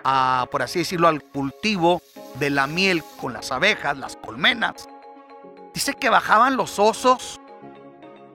a, 0.03 0.45
por 0.51 0.61
así 0.61 0.77
decirlo, 0.77 1.07
al 1.07 1.23
cultivo 1.23 2.03
de 2.35 2.51
la 2.51 2.67
miel 2.67 3.03
con 3.19 3.33
las 3.33 3.51
abejas, 3.51 3.97
las 3.97 4.15
colmenas, 4.15 4.87
dice 5.73 5.95
que 5.95 6.09
bajaban 6.09 6.55
los 6.55 6.77
osos 6.77 7.41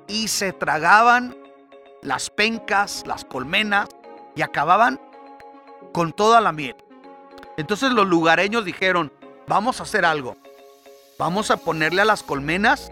y 0.08 0.26
se 0.26 0.52
tragaban 0.52 1.36
las 2.02 2.30
pencas, 2.30 3.04
las 3.06 3.24
colmenas 3.24 3.88
y 4.34 4.42
acababan 4.42 5.00
con 5.92 6.12
toda 6.12 6.40
la 6.40 6.50
miel. 6.50 6.74
Entonces 7.56 7.92
los 7.92 8.08
lugareños 8.08 8.64
dijeron, 8.64 9.12
vamos 9.46 9.80
a 9.80 9.84
hacer 9.84 10.04
algo. 10.04 10.36
Vamos 11.18 11.50
a 11.50 11.56
ponerle 11.56 12.02
a 12.02 12.04
las 12.04 12.22
colmenas 12.22 12.90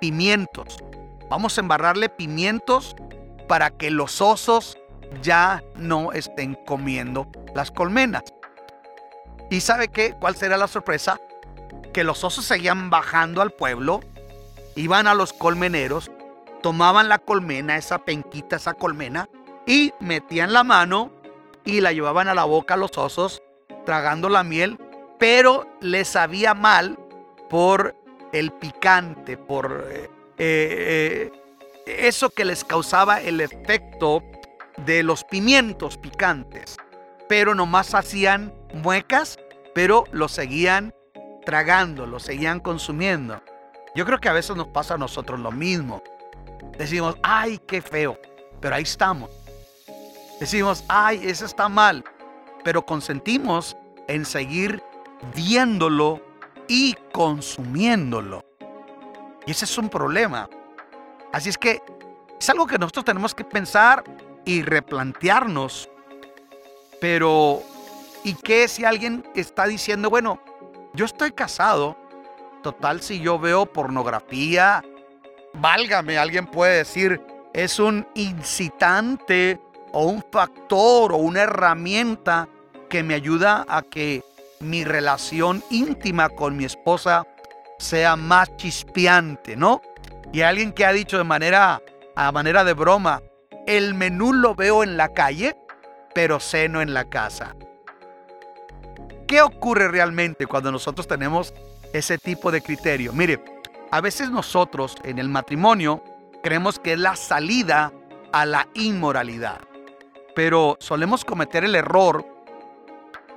pimientos. 0.00 0.78
Vamos 1.28 1.56
a 1.56 1.60
embarrarle 1.60 2.08
pimientos 2.08 2.96
para 3.48 3.70
que 3.70 3.90
los 3.90 4.20
osos 4.20 4.78
ya 5.22 5.62
no 5.76 6.12
estén 6.12 6.54
comiendo 6.66 7.26
las 7.54 7.70
colmenas. 7.70 8.22
¿Y 9.50 9.60
sabe 9.60 9.88
qué? 9.88 10.14
¿Cuál 10.18 10.36
será 10.36 10.56
la 10.56 10.68
sorpresa? 10.68 11.18
Que 11.92 12.04
los 12.04 12.22
osos 12.22 12.44
seguían 12.44 12.90
bajando 12.90 13.42
al 13.42 13.50
pueblo, 13.50 14.00
iban 14.76 15.06
a 15.06 15.14
los 15.14 15.32
colmeneros, 15.32 16.10
tomaban 16.62 17.08
la 17.08 17.18
colmena, 17.18 17.76
esa 17.76 17.98
penquita, 17.98 18.56
esa 18.56 18.74
colmena, 18.74 19.28
y 19.66 19.92
metían 19.98 20.52
la 20.52 20.62
mano 20.62 21.10
y 21.64 21.80
la 21.80 21.92
llevaban 21.92 22.28
a 22.28 22.34
la 22.34 22.44
boca 22.44 22.74
a 22.74 22.76
los 22.76 22.96
osos, 22.96 23.42
tragando 23.84 24.28
la 24.28 24.44
miel, 24.44 24.78
pero 25.20 25.68
les 25.80 26.08
sabía 26.08 26.54
mal 26.54 26.98
por 27.48 27.94
el 28.32 28.50
picante, 28.52 29.36
por, 29.36 29.86
eh, 29.88 30.10
eh, 30.38 31.30
eso 31.86 32.30
que 32.30 32.44
les 32.44 32.64
causaba 32.64 33.20
el 33.20 33.40
efecto 33.40 34.24
de 34.78 35.02
los 35.02 35.22
pimientos 35.24 35.98
picantes, 35.98 36.76
pero 37.28 37.54
nomás 37.54 37.94
hacían 37.94 38.52
muecas, 38.72 39.38
pero 39.74 40.04
lo 40.10 40.26
seguían 40.26 40.94
tragando, 41.44 42.06
lo 42.06 42.18
seguían 42.18 42.58
consumiendo. 42.58 43.42
Yo 43.94 44.06
creo 44.06 44.20
que 44.20 44.28
a 44.28 44.32
veces 44.32 44.56
nos 44.56 44.68
pasa 44.68 44.94
a 44.94 44.98
nosotros 44.98 45.38
lo 45.38 45.52
mismo. 45.52 46.02
Decimos, 46.78 47.16
ay, 47.22 47.60
qué 47.66 47.82
feo, 47.82 48.18
pero 48.60 48.74
ahí 48.74 48.84
estamos. 48.84 49.30
Decimos, 50.38 50.82
ay, 50.88 51.20
eso 51.24 51.44
está 51.44 51.68
mal, 51.68 52.04
pero 52.64 52.86
consentimos 52.86 53.76
en 54.08 54.24
seguir 54.24 54.82
viéndolo 55.34 56.20
y 56.68 56.94
consumiéndolo. 57.12 58.44
Y 59.46 59.50
ese 59.52 59.64
es 59.64 59.78
un 59.78 59.88
problema. 59.88 60.48
Así 61.32 61.48
es 61.48 61.58
que 61.58 61.82
es 62.38 62.50
algo 62.50 62.66
que 62.66 62.78
nosotros 62.78 63.04
tenemos 63.04 63.34
que 63.34 63.44
pensar 63.44 64.04
y 64.44 64.62
replantearnos. 64.62 65.88
Pero, 67.00 67.62
¿y 68.24 68.34
qué 68.34 68.68
si 68.68 68.84
alguien 68.84 69.24
está 69.34 69.66
diciendo, 69.66 70.10
bueno, 70.10 70.40
yo 70.94 71.04
estoy 71.04 71.32
casado, 71.32 71.96
total 72.62 73.00
si 73.00 73.20
yo 73.20 73.38
veo 73.38 73.66
pornografía, 73.66 74.84
válgame, 75.54 76.18
alguien 76.18 76.46
puede 76.46 76.78
decir, 76.78 77.20
es 77.52 77.78
un 77.78 78.06
incitante 78.14 79.60
o 79.92 80.06
un 80.06 80.24
factor 80.30 81.12
o 81.12 81.16
una 81.16 81.42
herramienta 81.42 82.48
que 82.88 83.02
me 83.02 83.14
ayuda 83.14 83.64
a 83.68 83.82
que 83.82 84.22
mi 84.60 84.84
relación 84.84 85.64
íntima 85.70 86.28
con 86.28 86.56
mi 86.56 86.64
esposa 86.64 87.26
sea 87.78 88.14
más 88.16 88.54
chispeante, 88.56 89.56
¿no? 89.56 89.80
Y 90.32 90.42
alguien 90.42 90.72
que 90.72 90.84
ha 90.84 90.92
dicho 90.92 91.16
de 91.16 91.24
manera, 91.24 91.82
a 92.14 92.30
manera 92.30 92.62
de 92.62 92.74
broma, 92.74 93.22
el 93.66 93.94
menú 93.94 94.34
lo 94.34 94.54
veo 94.54 94.82
en 94.82 94.98
la 94.98 95.14
calle, 95.14 95.56
pero 96.14 96.40
ceno 96.40 96.82
en 96.82 96.92
la 96.92 97.06
casa. 97.08 97.56
¿Qué 99.26 99.40
ocurre 99.40 99.88
realmente 99.88 100.46
cuando 100.46 100.70
nosotros 100.70 101.08
tenemos 101.08 101.54
ese 101.94 102.18
tipo 102.18 102.50
de 102.50 102.60
criterio? 102.60 103.14
Mire, 103.14 103.42
a 103.90 104.00
veces 104.02 104.30
nosotros 104.30 104.96
en 105.04 105.18
el 105.18 105.30
matrimonio 105.30 106.04
creemos 106.42 106.78
que 106.78 106.92
es 106.92 106.98
la 106.98 107.16
salida 107.16 107.92
a 108.32 108.44
la 108.44 108.68
inmoralidad, 108.74 109.60
pero 110.34 110.76
solemos 110.80 111.24
cometer 111.24 111.64
el 111.64 111.74
error 111.74 112.26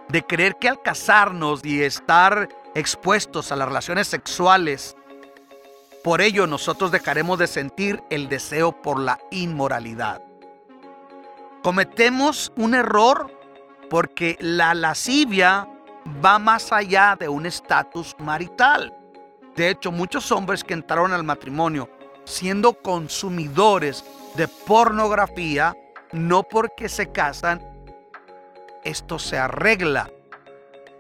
de 0.10 0.24
creer 0.24 0.58
que 0.58 0.70
al 0.70 0.82
casarnos 0.82 1.64
y 1.64 1.82
estar 1.82 2.50
expuestos 2.76 3.52
a 3.52 3.56
las 3.56 3.68
relaciones 3.68 4.08
sexuales 4.08 4.96
por 6.04 6.20
ello 6.20 6.48
nosotros 6.48 6.92
dejaremos 6.92 7.40
de 7.40 7.48
sentir 7.48 8.04
el 8.10 8.28
deseo 8.28 8.74
por 8.74 9.00
la 9.00 9.20
inmoralidad. 9.32 10.22
Cometemos 11.64 12.52
un 12.58 12.74
error 12.74 13.32
porque 13.90 14.38
la 14.42 14.74
lascivia 14.74 15.66
va 16.24 16.40
más 16.40 16.74
allá 16.74 17.16
de 17.18 17.30
un 17.30 17.46
estatus 17.46 18.18
marital. 18.20 18.94
De 19.56 19.70
hecho, 19.70 19.94
muchos 19.94 20.30
hombres 20.34 20.62
que 20.66 20.74
entraron 20.74 21.14
al 21.14 21.24
matrimonio 21.24 21.90
siendo 22.26 22.74
consumidores 22.74 24.04
de 24.36 24.50
pornografía, 24.50 25.74
no 26.12 26.44
porque 26.44 26.90
se 26.90 27.12
casan, 27.14 27.62
esto 28.84 29.20
se 29.20 29.38
arregla. 29.38 30.10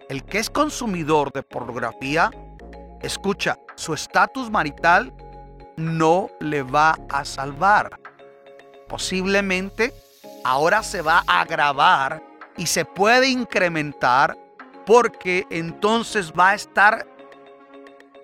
El 0.09 0.23
que 0.23 0.39
es 0.39 0.49
consumidor 0.49 1.31
de 1.31 1.43
pornografía 1.43 2.31
escucha, 3.01 3.59
su 3.75 3.93
estatus 3.93 4.49
marital 4.49 5.13
no 5.77 6.29
le 6.39 6.63
va 6.63 6.97
a 7.09 7.25
salvar. 7.25 7.99
Posiblemente 8.87 9.93
ahora 10.43 10.83
se 10.83 11.01
va 11.01 11.23
a 11.27 11.41
agravar 11.41 12.21
y 12.57 12.67
se 12.67 12.85
puede 12.85 13.29
incrementar 13.29 14.37
porque 14.85 15.45
entonces 15.49 16.31
va 16.37 16.49
a 16.49 16.55
estar 16.55 17.07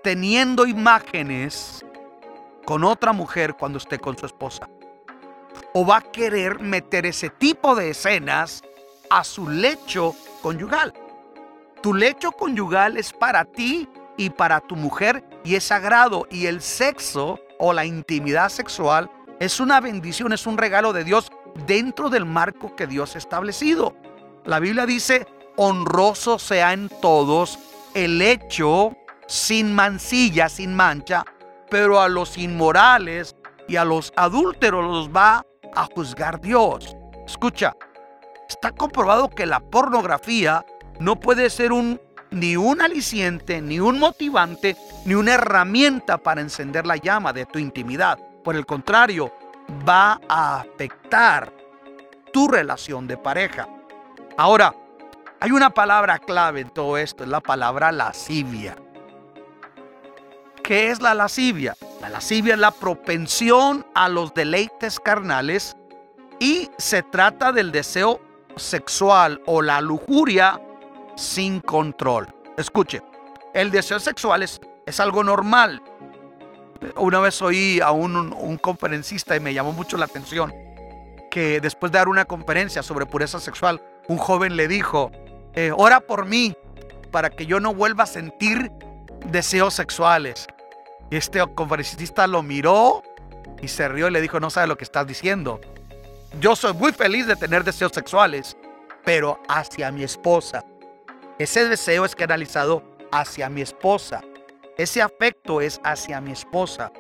teniendo 0.04 0.66
imágenes 0.66 1.86
con 2.66 2.84
otra 2.84 3.14
mujer 3.14 3.56
cuando 3.56 3.78
esté 3.78 3.98
con 3.98 4.18
su 4.18 4.26
esposa. 4.26 4.70
O 5.74 5.86
va 5.86 5.98
a 5.98 6.02
querer 6.02 6.60
meter 6.60 7.06
ese 7.06 7.30
tipo 7.30 7.76
de 7.76 7.92
escenas 7.92 8.62
a 9.10 9.24
su 9.24 9.50
lecho 9.50 10.16
conyugal. 10.42 10.94
Tu 11.82 11.94
lecho 11.94 12.32
conyugal 12.32 12.98
es 12.98 13.14
para 13.14 13.46
ti 13.46 13.88
y 14.18 14.30
para 14.30 14.60
tu 14.60 14.76
mujer 14.76 15.24
y 15.44 15.56
es 15.56 15.64
sagrado. 15.64 16.28
Y 16.30 16.46
el 16.46 16.62
sexo 16.62 17.40
o 17.58 17.74
la 17.74 17.86
intimidad 17.86 18.50
sexual 18.50 19.10
es 19.40 19.60
una 19.60 19.80
bendición, 19.80 20.34
es 20.34 20.46
un 20.46 20.58
regalo 20.58 20.94
de 20.94 21.04
Dios 21.04 21.32
dentro 21.66 22.10
del 22.10 22.26
marco 22.26 22.76
que 22.76 22.88
Dios 22.88 23.16
ha 23.16 23.18
establecido. 23.18 23.96
La 24.46 24.60
Biblia 24.60 24.86
dice, 24.86 25.28
honroso 25.56 26.40
sea 26.40 26.74
en 26.74 26.90
todos 27.02 27.60
el 27.94 28.22
hecho 28.22 28.96
sin 29.28 29.74
mancilla, 29.74 30.50
sin 30.50 30.76
mancha, 30.76 31.26
pero 31.70 32.02
a 32.02 32.10
los 32.10 32.38
inmorales 32.38 33.36
y 33.68 33.76
a 33.76 33.86
los 33.86 34.12
adúlteros 34.16 34.84
los 34.86 35.10
va 35.10 35.46
a 35.76 35.86
juzgar 35.86 36.42
Dios. 36.42 36.96
Escucha, 37.26 37.76
está 38.50 38.72
comprobado 38.72 39.30
que 39.30 39.46
la 39.46 39.60
pornografía 39.60 40.66
no 41.00 41.20
puede 41.20 41.50
ser 41.50 41.72
un 41.72 42.02
ni 42.32 42.56
un 42.56 42.82
aliciente, 42.82 43.62
ni 43.62 43.80
un 43.80 43.98
motivante, 43.98 44.76
ni 45.06 45.16
una 45.16 45.34
herramienta 45.34 46.18
para 46.18 46.42
encender 46.42 46.86
la 46.86 46.98
llama 46.98 47.34
de 47.34 47.46
tu 47.46 47.58
intimidad. 47.58 48.20
Por 48.44 48.56
el 48.56 48.66
contrario, 48.66 49.34
va 49.88 50.20
a 50.28 50.60
afectar 50.60 51.52
tu 52.32 52.48
relación 52.48 53.08
de 53.08 53.18
pareja. 53.18 53.68
Ahora, 54.38 54.76
hay 55.40 55.52
una 55.52 55.70
palabra 55.72 56.20
clave 56.20 56.62
en 56.62 56.70
todo 56.70 56.98
esto, 56.98 57.24
es 57.24 57.30
la 57.30 57.40
palabra 57.40 57.92
lascivia. 57.92 58.76
¿Qué 60.64 60.92
es 60.92 61.02
la 61.02 61.16
lascivia? 61.16 61.76
La 62.00 62.10
lascivia 62.10 62.54
es 62.54 62.60
la 62.60 62.72
propensión 62.72 63.86
a 63.96 64.08
los 64.08 64.34
deleites 64.34 65.00
carnales 65.00 65.76
y 66.40 66.70
se 66.78 67.02
trata 67.02 67.52
del 67.52 67.72
deseo 67.72 68.22
sexual 68.60 69.42
o 69.46 69.62
la 69.62 69.82
lujuria 69.82 70.60
sin 71.16 71.60
control. 71.60 72.28
Escuche, 72.58 73.02
el 73.54 73.72
deseo 73.72 74.00
sexual 74.00 74.44
es, 74.44 74.62
es 74.86 75.00
algo 75.00 75.24
normal. 75.24 75.82
Una 76.96 77.20
vez 77.20 77.42
oí 77.42 77.80
a 77.82 77.92
un, 77.92 78.58
conferencista 78.62 79.36
y 79.36 79.40
me 79.40 79.54
llamó 79.54 79.74
mucho 79.74 79.98
la 79.98 80.06
atención 80.06 80.54
que 81.30 81.60
después 81.60 81.92
de 81.92 82.00
dar 82.00 82.08
una 82.08 82.26
conferencia 82.26 82.82
sobre 82.82 83.06
pureza 83.06 83.40
sexual, 83.40 83.82
un 84.08 84.18
joven 84.18 84.56
le 84.56 84.68
dijo, 84.68 85.12
eh, 85.54 85.72
ora 85.76 86.00
por 86.00 86.26
mí 86.26 86.56
para 87.12 87.30
que 87.30 87.46
yo 87.46 87.60
no 87.60 87.74
vuelva 87.74 88.06
a 88.06 88.08
sentir 88.08 88.72
deseos 89.26 89.74
sexuales. 89.74 90.48
Y 91.12 91.18
este 91.18 91.40
conferencista 91.54 92.28
lo 92.28 92.44
miró 92.44 93.04
y 93.62 93.68
se 93.68 93.88
rió 93.88 94.08
y 94.08 94.12
le 94.12 94.22
dijo, 94.22 94.40
no 94.40 94.50
sabe 94.50 94.68
lo 94.68 94.78
que 94.78 94.84
estás 94.84 95.06
diciendo. 95.06 95.60
Yo 96.38 96.56
soy 96.56 96.74
muy 96.74 96.94
feliz 96.94 97.26
de 97.26 97.36
tener 97.36 97.64
deseos 97.64 97.92
sexuales, 97.92 98.56
pero 99.04 99.42
hacia 99.48 99.92
mi 99.92 100.04
esposa. 100.04 100.64
Ese 101.40 101.68
deseo 101.68 102.06
es 102.06 102.16
canalizado 102.16 102.84
hacia 103.12 103.50
mi 103.50 103.62
esposa. 103.62 104.22
Ese 104.78 105.02
afecto 105.02 105.60
es 105.60 105.82
hacia 105.84 106.22
mi 106.22 106.32
esposa. 106.32 106.92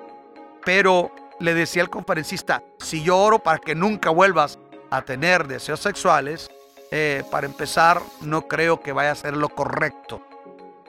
Pero 0.66 1.12
le 1.40 1.54
decía 1.54 1.84
al 1.84 1.90
conferencista, 1.90 2.64
si 2.80 3.04
yo 3.04 3.18
oro 3.18 3.40
para 3.40 3.60
que 3.60 3.76
nunca 3.76 4.10
vuelvas 4.10 4.58
a 4.90 5.04
tener 5.04 5.48
deseos 5.48 5.80
sexuales, 5.80 6.50
eh, 6.92 7.24
para 7.30 7.46
empezar, 7.46 8.02
no 8.22 8.48
creo 8.48 8.82
que 8.82 8.92
vaya 8.92 9.12
a 9.12 9.16
ser 9.16 9.38
lo 9.38 9.50
correcto. 9.50 10.22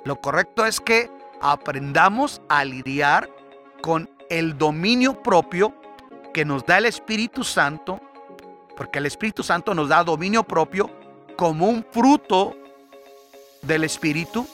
Lo 0.04 0.16
correcto 0.16 0.64
es 0.64 0.80
que 0.80 1.10
aprendamos 1.42 2.40
a 2.48 2.64
lidiar 2.64 3.28
con 3.82 4.08
el 4.30 4.56
dominio 4.56 5.22
propio 5.22 5.74
que 6.32 6.44
nos 6.44 6.64
da 6.64 6.78
el 6.78 6.86
Espíritu 6.86 7.44
Santo, 7.44 8.00
porque 8.80 8.98
el 8.98 9.04
Espíritu 9.04 9.42
Santo 9.42 9.74
nos 9.74 9.90
da 9.90 10.02
dominio 10.02 10.42
propio 10.42 10.90
como 11.36 11.68
un 11.68 11.84
fruto 11.90 12.56
del 13.60 13.84
Espíritu, 13.84 14.48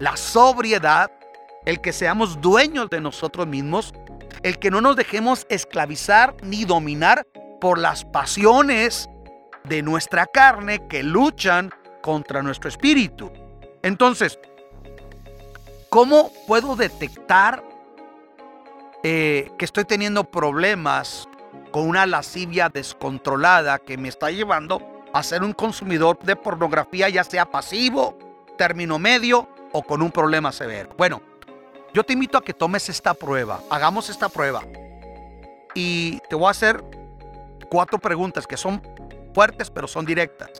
la 0.00 0.16
sobriedad, 0.16 1.12
el 1.66 1.82
que 1.82 1.92
seamos 1.92 2.40
dueños 2.40 2.88
de 2.88 3.02
nosotros 3.02 3.46
mismos, 3.46 3.92
el 4.42 4.58
que 4.58 4.70
no 4.70 4.80
nos 4.80 4.96
dejemos 4.96 5.46
esclavizar 5.50 6.34
ni 6.42 6.64
dominar 6.64 7.26
por 7.60 7.78
las 7.78 8.06
pasiones 8.06 9.06
de 9.64 9.82
nuestra 9.82 10.24
carne 10.24 10.88
que 10.88 11.02
luchan 11.02 11.70
contra 12.00 12.42
nuestro 12.42 12.70
espíritu. 12.70 13.30
Entonces, 13.82 14.38
¿cómo 15.90 16.32
puedo 16.46 16.74
detectar 16.74 17.62
eh, 19.02 19.50
que 19.58 19.66
estoy 19.66 19.84
teniendo 19.84 20.24
problemas 20.24 21.27
con 21.70 21.88
una 21.88 22.06
lascivia 22.06 22.68
descontrolada 22.68 23.78
que 23.78 23.96
me 23.96 24.08
está 24.08 24.30
llevando 24.30 24.80
a 25.12 25.22
ser 25.22 25.42
un 25.42 25.52
consumidor 25.52 26.18
de 26.20 26.36
pornografía, 26.36 27.08
ya 27.08 27.24
sea 27.24 27.50
pasivo 27.50 28.16
término 28.56 28.98
medio 28.98 29.48
o 29.72 29.82
con 29.82 30.02
un 30.02 30.10
problema 30.10 30.52
severo. 30.52 30.90
Bueno, 30.98 31.22
Yo 31.94 32.04
te 32.04 32.12
invito 32.12 32.36
a 32.36 32.44
que 32.44 32.52
tomes 32.52 32.88
esta 32.90 33.14
prueba, 33.14 33.60
hagamos 33.70 34.10
esta 34.10 34.28
prueba. 34.28 34.62
Y 35.74 36.20
te 36.28 36.34
voy 36.36 36.48
a 36.48 36.50
hacer 36.50 36.84
cuatro 37.70 37.98
preguntas 37.98 38.46
que 38.46 38.56
son 38.58 38.82
fuertes 39.34 39.70
pero 39.70 39.88
son 39.88 40.04
directas. 40.04 40.50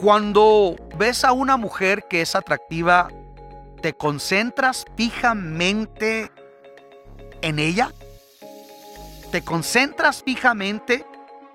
Cuando 0.00 0.76
ves 0.96 1.24
a 1.24 1.32
una 1.32 1.56
mujer 1.56 2.04
que 2.08 2.20
es 2.20 2.34
atractiva, 2.34 3.08
¿te 3.80 3.94
concentras 3.94 4.84
fijamente 4.96 6.30
en 7.40 7.58
ella? 7.58 7.92
¿Te 9.32 9.42
concentras 9.42 10.22
fijamente 10.22 11.06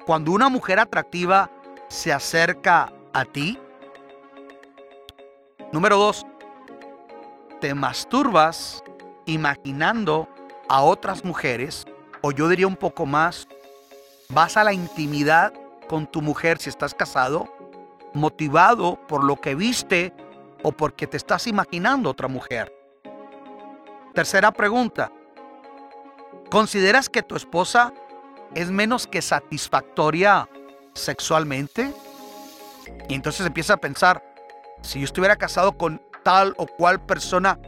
cuando 0.04 0.32
una 0.32 0.50
mujer 0.50 0.80
atractiva 0.80 1.52
se 1.90 2.12
acerca 2.12 2.92
a 3.14 3.24
ti? 3.24 3.60
Número 5.72 5.96
dos, 5.96 6.26
¿te 7.62 7.76
masturbas 7.76 8.84
imaginando 9.28 10.28
a 10.68 10.82
otras 10.82 11.24
mujeres? 11.24 11.86
O 12.22 12.32
yo 12.32 12.50
diría 12.50 12.66
un 12.66 12.76
poco 12.76 13.06
más, 13.06 13.48
¿vas 14.30 14.58
a 14.58 14.64
la 14.64 14.74
intimidad 14.74 15.54
con 15.88 16.08
tu 16.08 16.24
mujer 16.24 16.58
si 16.58 16.70
estás 16.70 16.96
casado? 16.96 17.48
motivado 18.14 18.98
por 19.08 19.24
lo 19.24 19.36
que 19.36 19.54
viste 19.54 20.12
o 20.64 20.72
porque 20.72 21.06
te 21.06 21.18
estás 21.18 21.46
imaginando 21.46 22.10
otra 22.10 22.28
mujer. 22.28 22.74
Tercera 24.16 24.52
pregunta. 24.52 25.12
¿Consideras 26.50 27.10
que 27.10 27.24
tu 27.24 27.36
esposa 27.36 27.94
es 28.56 28.72
menos 28.72 29.06
que 29.06 29.22
satisfactoria 29.22 30.48
sexualmente? 30.94 31.94
Y 33.10 33.16
entonces 33.16 33.46
empieza 33.46 33.74
a 33.74 33.78
pensar, 33.78 34.24
si 34.82 35.00
yo 35.00 35.06
estuviera 35.06 35.36
casado 35.36 35.78
con 35.78 36.02
tal 36.24 36.54
o 36.58 36.66
cual 36.66 37.06
persona 37.06 37.60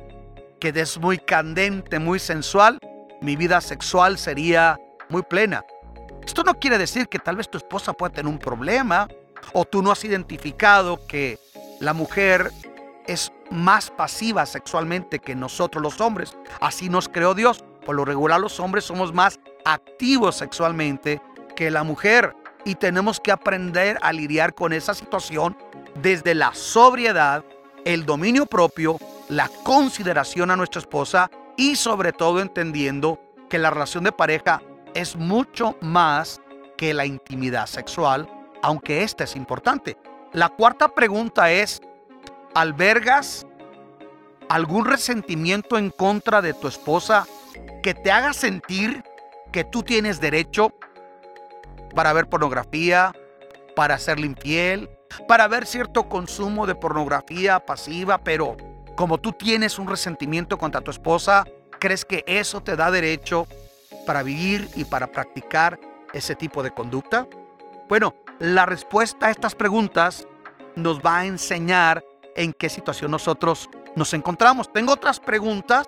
que 0.59 0.69
es 0.69 0.97
muy 0.97 1.17
candente, 1.17 1.99
muy 1.99 2.19
sensual, 2.19 2.79
mi 3.21 3.35
vida 3.35 3.59
sexual 3.59 4.17
sería 4.17 4.79
muy 5.09 5.23
plena. 5.23 5.65
Esto 6.25 6.43
no 6.43 6.53
quiere 6.53 6.77
decir 6.77 7.09
que 7.09 7.19
tal 7.19 7.35
vez 7.35 7.49
tu 7.49 7.57
esposa 7.57 7.91
pueda 7.91 8.13
tener 8.13 8.31
un 8.31 8.39
problema 8.39 9.09
o 9.53 9.65
tú 9.65 9.81
no 9.81 9.91
has 9.91 10.05
identificado 10.05 11.05
que 11.05 11.37
la 11.79 11.93
mujer 11.93 12.51
es 13.07 13.31
más 13.49 13.89
pasiva 13.89 14.45
sexualmente 14.45 15.19
que 15.19 15.35
nosotros 15.35 15.81
los 15.81 15.99
hombres. 15.99 16.37
Así 16.61 16.89
nos 16.89 17.09
creó 17.09 17.33
Dios. 17.33 17.63
Por 17.89 17.95
lo 17.95 18.05
regular 18.05 18.39
los 18.39 18.59
hombres 18.59 18.83
somos 18.83 19.15
más 19.15 19.39
activos 19.65 20.35
sexualmente 20.35 21.23
que 21.55 21.71
la 21.71 21.83
mujer 21.83 22.35
y 22.63 22.75
tenemos 22.75 23.19
que 23.19 23.31
aprender 23.31 23.97
a 24.03 24.13
lidiar 24.13 24.53
con 24.53 24.73
esa 24.73 24.93
situación 24.93 25.57
desde 25.95 26.35
la 26.35 26.53
sobriedad, 26.53 27.43
el 27.85 28.05
dominio 28.05 28.45
propio, 28.45 28.99
la 29.27 29.49
consideración 29.63 30.51
a 30.51 30.55
nuestra 30.55 30.81
esposa 30.81 31.31
y 31.57 31.77
sobre 31.77 32.13
todo 32.13 32.41
entendiendo 32.41 33.19
que 33.49 33.57
la 33.57 33.71
relación 33.71 34.03
de 34.03 34.11
pareja 34.11 34.61
es 34.93 35.15
mucho 35.15 35.75
más 35.81 36.41
que 36.77 36.93
la 36.93 37.07
intimidad 37.07 37.65
sexual 37.65 38.29
aunque 38.61 39.01
esta 39.01 39.23
es 39.23 39.35
importante. 39.35 39.97
La 40.31 40.49
cuarta 40.49 40.89
pregunta 40.89 41.49
es, 41.51 41.81
¿albergas 42.53 43.47
algún 44.47 44.85
resentimiento 44.85 45.75
en 45.75 45.89
contra 45.89 46.43
de 46.43 46.53
tu 46.53 46.67
esposa 46.67 47.25
que 47.81 47.93
te 47.93 48.11
haga 48.11 48.33
sentir 48.33 49.03
que 49.51 49.63
tú 49.63 49.83
tienes 49.83 50.19
derecho 50.19 50.73
para 51.95 52.13
ver 52.13 52.27
pornografía, 52.27 53.13
para 53.75 53.97
ser 53.97 54.19
infiel, 54.19 54.89
para 55.27 55.47
ver 55.47 55.65
cierto 55.65 56.07
consumo 56.07 56.67
de 56.67 56.75
pornografía 56.75 57.59
pasiva, 57.59 58.19
pero 58.19 58.55
como 58.95 59.17
tú 59.17 59.31
tienes 59.31 59.79
un 59.79 59.87
resentimiento 59.87 60.57
contra 60.57 60.81
tu 60.81 60.91
esposa, 60.91 61.45
¿crees 61.79 62.05
que 62.05 62.23
eso 62.27 62.61
te 62.61 62.75
da 62.75 62.91
derecho 62.91 63.47
para 64.05 64.23
vivir 64.23 64.69
y 64.75 64.85
para 64.85 65.07
practicar 65.07 65.79
ese 66.13 66.35
tipo 66.35 66.61
de 66.63 66.71
conducta? 66.71 67.27
Bueno, 67.87 68.13
la 68.39 68.65
respuesta 68.65 69.27
a 69.27 69.31
estas 69.31 69.55
preguntas 69.55 70.27
nos 70.75 70.99
va 70.99 71.19
a 71.19 71.25
enseñar 71.25 72.03
en 72.35 72.53
qué 72.53 72.69
situación 72.69 73.11
nosotros 73.11 73.69
nos 73.95 74.13
encontramos. 74.13 74.71
Tengo 74.71 74.93
otras 74.93 75.19
preguntas, 75.19 75.87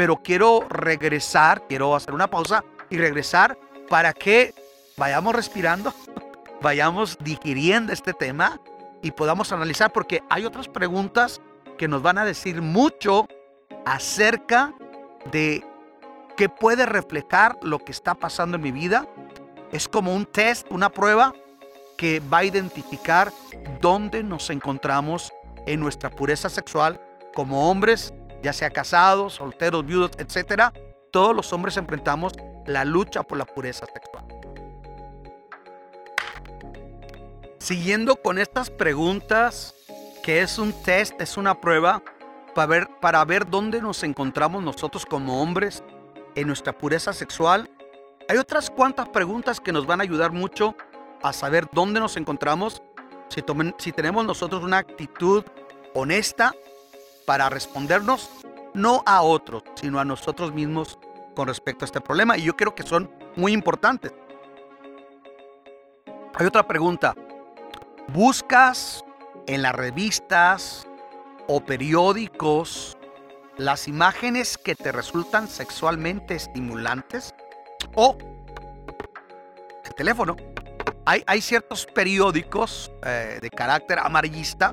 pero 0.00 0.16
quiero 0.16 0.66
regresar, 0.70 1.66
quiero 1.68 1.94
hacer 1.94 2.14
una 2.14 2.26
pausa 2.26 2.64
y 2.88 2.96
regresar 2.96 3.58
para 3.90 4.14
que 4.14 4.54
vayamos 4.96 5.34
respirando, 5.34 5.92
vayamos 6.62 7.18
digiriendo 7.20 7.92
este 7.92 8.14
tema 8.14 8.58
y 9.02 9.10
podamos 9.10 9.52
analizar, 9.52 9.92
porque 9.92 10.22
hay 10.30 10.46
otras 10.46 10.68
preguntas 10.68 11.42
que 11.76 11.86
nos 11.86 12.00
van 12.00 12.16
a 12.16 12.24
decir 12.24 12.62
mucho 12.62 13.28
acerca 13.84 14.72
de 15.30 15.62
qué 16.34 16.48
puede 16.48 16.86
reflejar 16.86 17.58
lo 17.60 17.78
que 17.78 17.92
está 17.92 18.14
pasando 18.14 18.56
en 18.56 18.62
mi 18.62 18.72
vida. 18.72 19.06
Es 19.70 19.86
como 19.86 20.14
un 20.14 20.24
test, 20.24 20.66
una 20.70 20.88
prueba 20.88 21.34
que 21.98 22.20
va 22.20 22.38
a 22.38 22.44
identificar 22.44 23.30
dónde 23.82 24.22
nos 24.22 24.48
encontramos 24.48 25.30
en 25.66 25.78
nuestra 25.78 26.08
pureza 26.08 26.48
sexual 26.48 26.98
como 27.34 27.70
hombres, 27.70 28.14
ya 28.42 28.52
sea 28.52 28.70
casados, 28.70 29.34
solteros, 29.34 29.84
viudos, 29.84 30.12
etcétera. 30.18 30.72
Todos 31.10 31.34
los 31.34 31.52
hombres 31.52 31.76
enfrentamos 31.76 32.34
la 32.66 32.84
lucha 32.84 33.22
por 33.22 33.38
la 33.38 33.44
pureza 33.44 33.86
sexual. 33.86 34.24
Siguiendo 37.58 38.16
con 38.16 38.38
estas 38.38 38.70
preguntas, 38.70 39.74
que 40.22 40.40
es 40.40 40.58
un 40.58 40.72
test, 40.82 41.20
es 41.20 41.36
una 41.36 41.60
prueba 41.60 42.02
para 42.54 42.66
ver, 42.66 42.88
para 43.00 43.24
ver 43.24 43.48
dónde 43.48 43.80
nos 43.80 44.02
encontramos 44.02 44.62
nosotros 44.62 45.04
como 45.04 45.42
hombres 45.42 45.82
en 46.34 46.46
nuestra 46.46 46.72
pureza 46.72 47.12
sexual, 47.12 47.70
hay 48.28 48.38
otras 48.38 48.70
cuantas 48.70 49.08
preguntas 49.08 49.60
que 49.60 49.72
nos 49.72 49.86
van 49.86 50.00
a 50.00 50.04
ayudar 50.04 50.32
mucho 50.32 50.74
a 51.22 51.32
saber 51.32 51.66
dónde 51.72 52.00
nos 52.00 52.16
encontramos, 52.16 52.82
si, 53.28 53.42
si 53.78 53.92
tenemos 53.92 54.24
nosotros 54.24 54.62
una 54.62 54.78
actitud 54.78 55.44
honesta 55.94 56.54
para 57.26 57.48
respondernos 57.48 58.30
no 58.74 59.02
a 59.06 59.22
otros, 59.22 59.62
sino 59.74 59.98
a 59.98 60.04
nosotros 60.04 60.52
mismos 60.52 60.98
con 61.34 61.48
respecto 61.48 61.84
a 61.84 61.86
este 61.86 62.00
problema. 62.00 62.36
Y 62.36 62.42
yo 62.42 62.56
creo 62.56 62.74
que 62.74 62.82
son 62.82 63.10
muy 63.36 63.52
importantes. 63.52 64.12
Hay 66.34 66.46
otra 66.46 66.66
pregunta. 66.66 67.14
¿Buscas 68.08 69.04
en 69.46 69.62
las 69.62 69.74
revistas 69.74 70.86
o 71.46 71.60
periódicos 71.60 72.96
las 73.56 73.88
imágenes 73.88 74.56
que 74.56 74.74
te 74.74 74.92
resultan 74.92 75.48
sexualmente 75.48 76.34
estimulantes? 76.34 77.34
O 77.94 78.16
el 79.84 79.94
teléfono 79.94 80.36
hay, 81.04 81.40
ciertos 81.40 81.86
periódicos 81.86 82.92
eh, 83.04 83.38
de 83.42 83.50
carácter 83.50 83.98
amarillista 83.98 84.72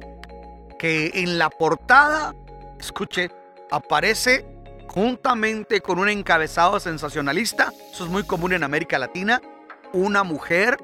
que 0.78 1.12
en 1.16 1.38
la 1.38 1.50
portada, 1.50 2.36
escuche, 2.80 3.32
aparece 3.72 4.46
juntamente 4.88 5.82
con 5.82 6.00
un 6.00 6.10
encabezado 6.10 6.80
sensacionalista, 6.80 7.72
eso 7.92 8.06
es 8.06 8.10
muy 8.10 8.24
común 8.24 8.54
en 8.54 8.64
América 8.64 8.98
Latina, 8.98 9.42
una 9.94 10.24
mujer 10.24 10.78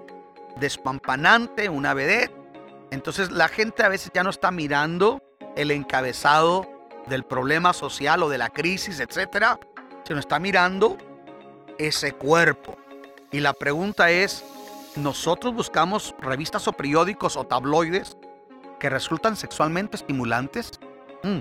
despampanante, 0.58 1.70
una 1.70 1.94
vedette. 1.94 2.34
Entonces 2.92 3.32
la 3.32 3.48
gente 3.48 3.84
a 3.84 3.90
veces 3.90 4.12
ya 4.14 4.24
no 4.24 4.30
está 4.30 4.52
mirando 4.52 5.22
el 5.56 5.72
encabezado 5.72 6.70
del 7.08 7.24
problema 7.24 7.74
social 7.74 8.24
o 8.24 8.30
de 8.30 8.38
la 8.38 8.50
crisis, 8.50 9.00
etcétera, 9.00 9.60
sino 10.06 10.20
está 10.20 10.40
mirando 10.40 10.98
ese 11.78 12.14
cuerpo. 12.14 12.78
Y 13.32 13.40
la 13.40 13.54
pregunta 13.54 14.12
es, 14.12 14.44
nosotros 14.96 15.54
buscamos 15.56 16.14
revistas 16.20 16.68
o 16.68 16.74
periódicos 16.74 17.36
o 17.36 17.46
tabloides 17.46 18.16
que 18.84 18.89
resultan 18.89 19.38
sexualmente 19.38 19.96
estimulantes. 19.96 20.72
Mm. 21.24 21.39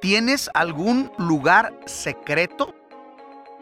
¿Tienes 0.00 0.48
algún 0.54 1.12
lugar 1.18 1.78
secreto 1.84 2.74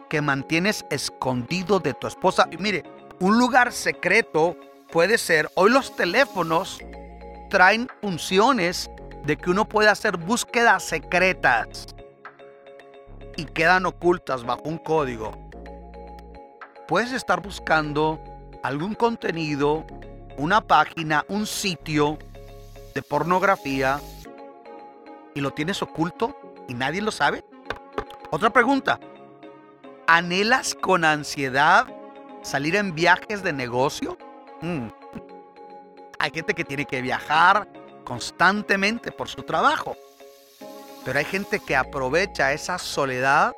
que 0.07 0.21
mantienes 0.21 0.85
escondido 0.89 1.81
de 1.81 1.93
tu 1.93 2.07
esposa? 2.07 2.47
Y 2.51 2.57
mire, 2.57 2.85
un 3.19 3.37
lugar 3.37 3.73
secreto 3.73 4.55
puede 4.93 5.17
ser, 5.17 5.51
hoy 5.55 5.71
los 5.71 5.93
teléfonos 5.97 6.79
traen 7.49 7.89
funciones 8.01 8.89
de 9.25 9.35
que 9.35 9.49
uno 9.49 9.67
puede 9.67 9.89
hacer 9.89 10.15
búsquedas 10.15 10.81
secretas 10.81 11.87
y 13.35 13.43
quedan 13.43 13.87
ocultas 13.87 14.45
bajo 14.45 14.61
un 14.63 14.77
código. 14.77 15.33
Puedes 16.87 17.11
estar 17.11 17.41
buscando 17.41 18.23
algún 18.63 18.95
contenido, 18.95 19.85
una 20.37 20.61
página, 20.61 21.25
un 21.27 21.45
sitio 21.45 22.17
de 22.95 23.01
pornografía 23.01 23.99
y 25.33 25.41
lo 25.41 25.51
tienes 25.51 25.81
oculto 25.81 26.33
y 26.69 26.73
nadie 26.73 27.01
lo 27.01 27.11
sabe? 27.11 27.43
Otra 28.31 28.49
pregunta. 28.49 28.99
¿Anhelas 30.07 30.75
con 30.75 31.03
ansiedad 31.03 31.87
salir 32.41 32.77
en 32.77 32.95
viajes 32.95 33.43
de 33.43 33.51
negocio? 33.51 34.17
Mm. 34.61 34.87
Hay 36.19 36.31
gente 36.31 36.53
que 36.53 36.63
tiene 36.63 36.85
que 36.85 37.01
viajar 37.01 37.67
constantemente 38.05 39.11
por 39.11 39.27
su 39.27 39.43
trabajo. 39.43 39.97
Pero 41.03 41.19
hay 41.19 41.25
gente 41.25 41.59
que 41.59 41.75
aprovecha 41.75 42.53
esa 42.53 42.77
soledad 42.77 43.53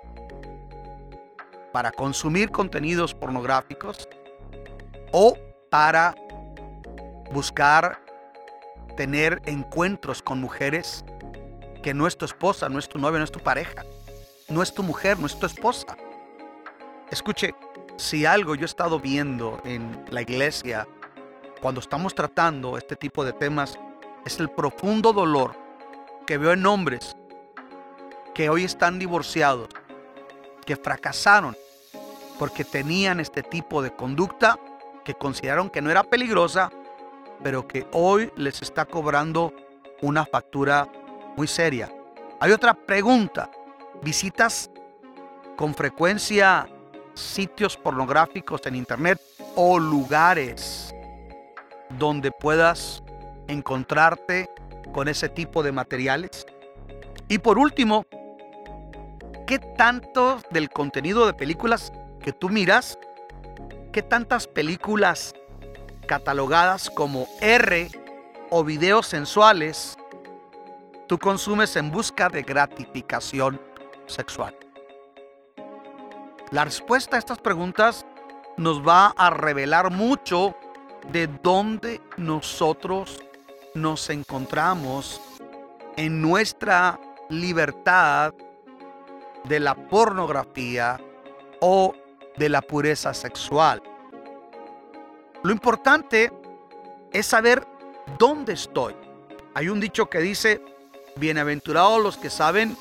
para 1.71 1.91
consumir 1.91 2.49
contenidos 2.49 3.13
pornográficos 3.13 4.09
o 5.11 5.37
para 5.69 6.15
buscar 7.31 8.06
tener 8.97 9.41
encuentros 9.45 10.21
con 10.21 10.41
mujeres 10.41 11.05
que 11.81 11.93
no 11.93 12.07
es 12.07 12.17
tu 12.17 12.25
esposa, 12.25 12.67
no 12.67 12.79
es 12.79 12.89
tu 12.89 12.99
novia, 12.99 13.19
no 13.19 13.23
es 13.23 13.31
tu 13.31 13.39
pareja, 13.39 13.85
no 14.49 14.61
es 14.61 14.73
tu 14.73 14.83
mujer, 14.83 15.17
no 15.19 15.27
es 15.27 15.39
tu 15.39 15.45
esposa. 15.45 15.95
Escuche, 17.09 17.55
si 17.95 18.25
algo 18.25 18.55
yo 18.55 18.63
he 18.63 18.65
estado 18.65 18.99
viendo 18.99 19.61
en 19.63 20.03
la 20.09 20.21
iglesia 20.21 20.85
cuando 21.61 21.79
estamos 21.79 22.13
tratando 22.13 22.77
este 22.77 22.95
tipo 22.97 23.23
de 23.23 23.31
temas, 23.31 23.79
es 24.25 24.39
el 24.39 24.49
profundo 24.49 25.13
dolor 25.13 25.55
que 26.25 26.37
veo 26.37 26.51
en 26.51 26.65
hombres 26.65 27.15
que 28.33 28.49
hoy 28.49 28.65
están 28.65 28.99
divorciados, 28.99 29.69
que 30.65 30.75
fracasaron 30.75 31.55
porque 32.37 32.65
tenían 32.65 33.19
este 33.19 33.43
tipo 33.43 33.81
de 33.81 33.91
conducta 33.91 34.59
que 35.05 35.13
consideraron 35.13 35.69
que 35.69 35.81
no 35.81 35.89
era 35.89 36.03
peligrosa, 36.03 36.71
pero 37.43 37.67
que 37.67 37.87
hoy 37.91 38.31
les 38.35 38.61
está 38.61 38.85
cobrando 38.85 39.53
una 40.01 40.25
factura 40.25 40.87
muy 41.35 41.47
seria. 41.47 41.91
Hay 42.39 42.51
otra 42.51 42.73
pregunta. 42.73 43.49
¿Visitas 44.03 44.69
con 45.55 45.73
frecuencia 45.73 46.67
sitios 47.15 47.75
pornográficos 47.77 48.61
en 48.65 48.75
internet 48.75 49.19
o 49.55 49.79
lugares 49.79 50.93
donde 51.97 52.31
puedas 52.31 53.03
encontrarte 53.47 54.49
con 54.93 55.07
ese 55.07 55.29
tipo 55.29 55.63
de 55.63 55.71
materiales? 55.71 56.45
Y 57.27 57.39
por 57.39 57.57
último, 57.57 58.05
¿qué 59.47 59.59
tanto 59.59 60.39
del 60.51 60.69
contenido 60.69 61.25
de 61.25 61.33
películas 61.33 61.91
que 62.21 62.33
tú 62.33 62.49
miras, 62.49 62.99
qué 63.91 64.01
tantas 64.01 64.47
películas 64.47 65.33
catalogadas 66.07 66.89
como 66.89 67.27
R 67.41 67.89
o 68.49 68.63
videos 68.63 69.07
sensuales 69.07 69.97
tú 71.07 71.19
consumes 71.19 71.75
en 71.75 71.91
busca 71.91 72.29
de 72.29 72.41
gratificación 72.41 73.61
sexual? 74.07 74.55
La 76.51 76.63
respuesta 76.63 77.17
a 77.17 77.19
estas 77.19 77.39
preguntas 77.39 78.05
nos 78.55 78.85
va 78.85 79.13
a 79.17 79.29
revelar 79.29 79.91
mucho 79.91 80.55
de 81.11 81.27
dónde 81.27 82.01
nosotros 82.17 83.23
nos 83.75 84.09
encontramos 84.09 85.21
en 85.95 86.21
nuestra 86.21 86.99
libertad 87.29 88.33
de 89.43 89.59
la 89.59 89.75
pornografía 89.75 90.99
o 91.59 91.93
de 92.37 92.49
la 92.49 92.61
pureza 92.61 93.13
sexual. 93.13 93.81
Lo 95.43 95.51
importante 95.51 96.31
es 97.11 97.25
saber 97.25 97.67
dónde 98.17 98.53
estoy. 98.53 98.95
Hay 99.53 99.69
un 99.69 99.79
dicho 99.79 100.09
que 100.09 100.19
dice, 100.19 100.61
bienaventurados 101.15 102.01
los 102.01 102.17
que 102.17 102.29
saben 102.29 102.77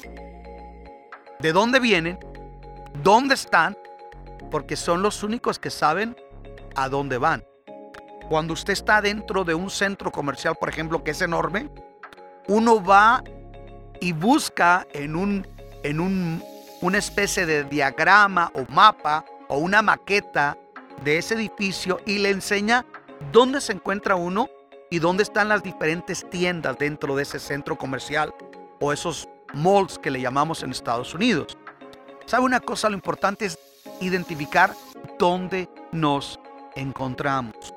de 1.38 1.52
dónde 1.52 1.80
vienen, 1.80 2.18
dónde 3.02 3.34
están, 3.34 3.76
porque 4.50 4.76
son 4.76 5.02
los 5.02 5.22
únicos 5.22 5.58
que 5.58 5.70
saben 5.70 6.16
a 6.74 6.88
dónde 6.88 7.18
van. 7.18 7.44
Cuando 8.28 8.54
usted 8.54 8.72
está 8.72 9.00
dentro 9.00 9.44
de 9.44 9.54
un 9.54 9.70
centro 9.70 10.10
comercial, 10.10 10.56
por 10.58 10.68
ejemplo, 10.68 11.04
que 11.04 11.12
es 11.12 11.22
enorme, 11.22 11.68
uno 12.48 12.82
va 12.82 13.22
y 14.00 14.12
busca 14.12 14.86
en 14.92 15.16
un 15.16 15.46
en 15.86 16.00
un, 16.00 16.42
una 16.80 16.98
especie 16.98 17.46
de 17.46 17.64
diagrama 17.64 18.50
o 18.54 18.66
mapa 18.72 19.24
o 19.48 19.58
una 19.58 19.82
maqueta 19.82 20.58
de 21.04 21.18
ese 21.18 21.34
edificio 21.34 22.00
y 22.06 22.18
le 22.18 22.30
enseña 22.30 22.84
dónde 23.32 23.60
se 23.60 23.72
encuentra 23.72 24.16
uno 24.16 24.48
y 24.90 24.98
dónde 24.98 25.22
están 25.22 25.48
las 25.48 25.62
diferentes 25.62 26.28
tiendas 26.30 26.78
dentro 26.78 27.16
de 27.16 27.22
ese 27.22 27.38
centro 27.38 27.76
comercial 27.76 28.34
o 28.80 28.92
esos 28.92 29.28
malls 29.54 29.98
que 29.98 30.10
le 30.10 30.20
llamamos 30.20 30.62
en 30.62 30.70
Estados 30.70 31.14
Unidos. 31.14 31.56
¿Sabe 32.26 32.44
una 32.44 32.60
cosa? 32.60 32.88
Lo 32.88 32.96
importante 32.96 33.46
es 33.46 33.58
identificar 34.00 34.74
dónde 35.18 35.68
nos 35.92 36.38
encontramos. 36.74 37.74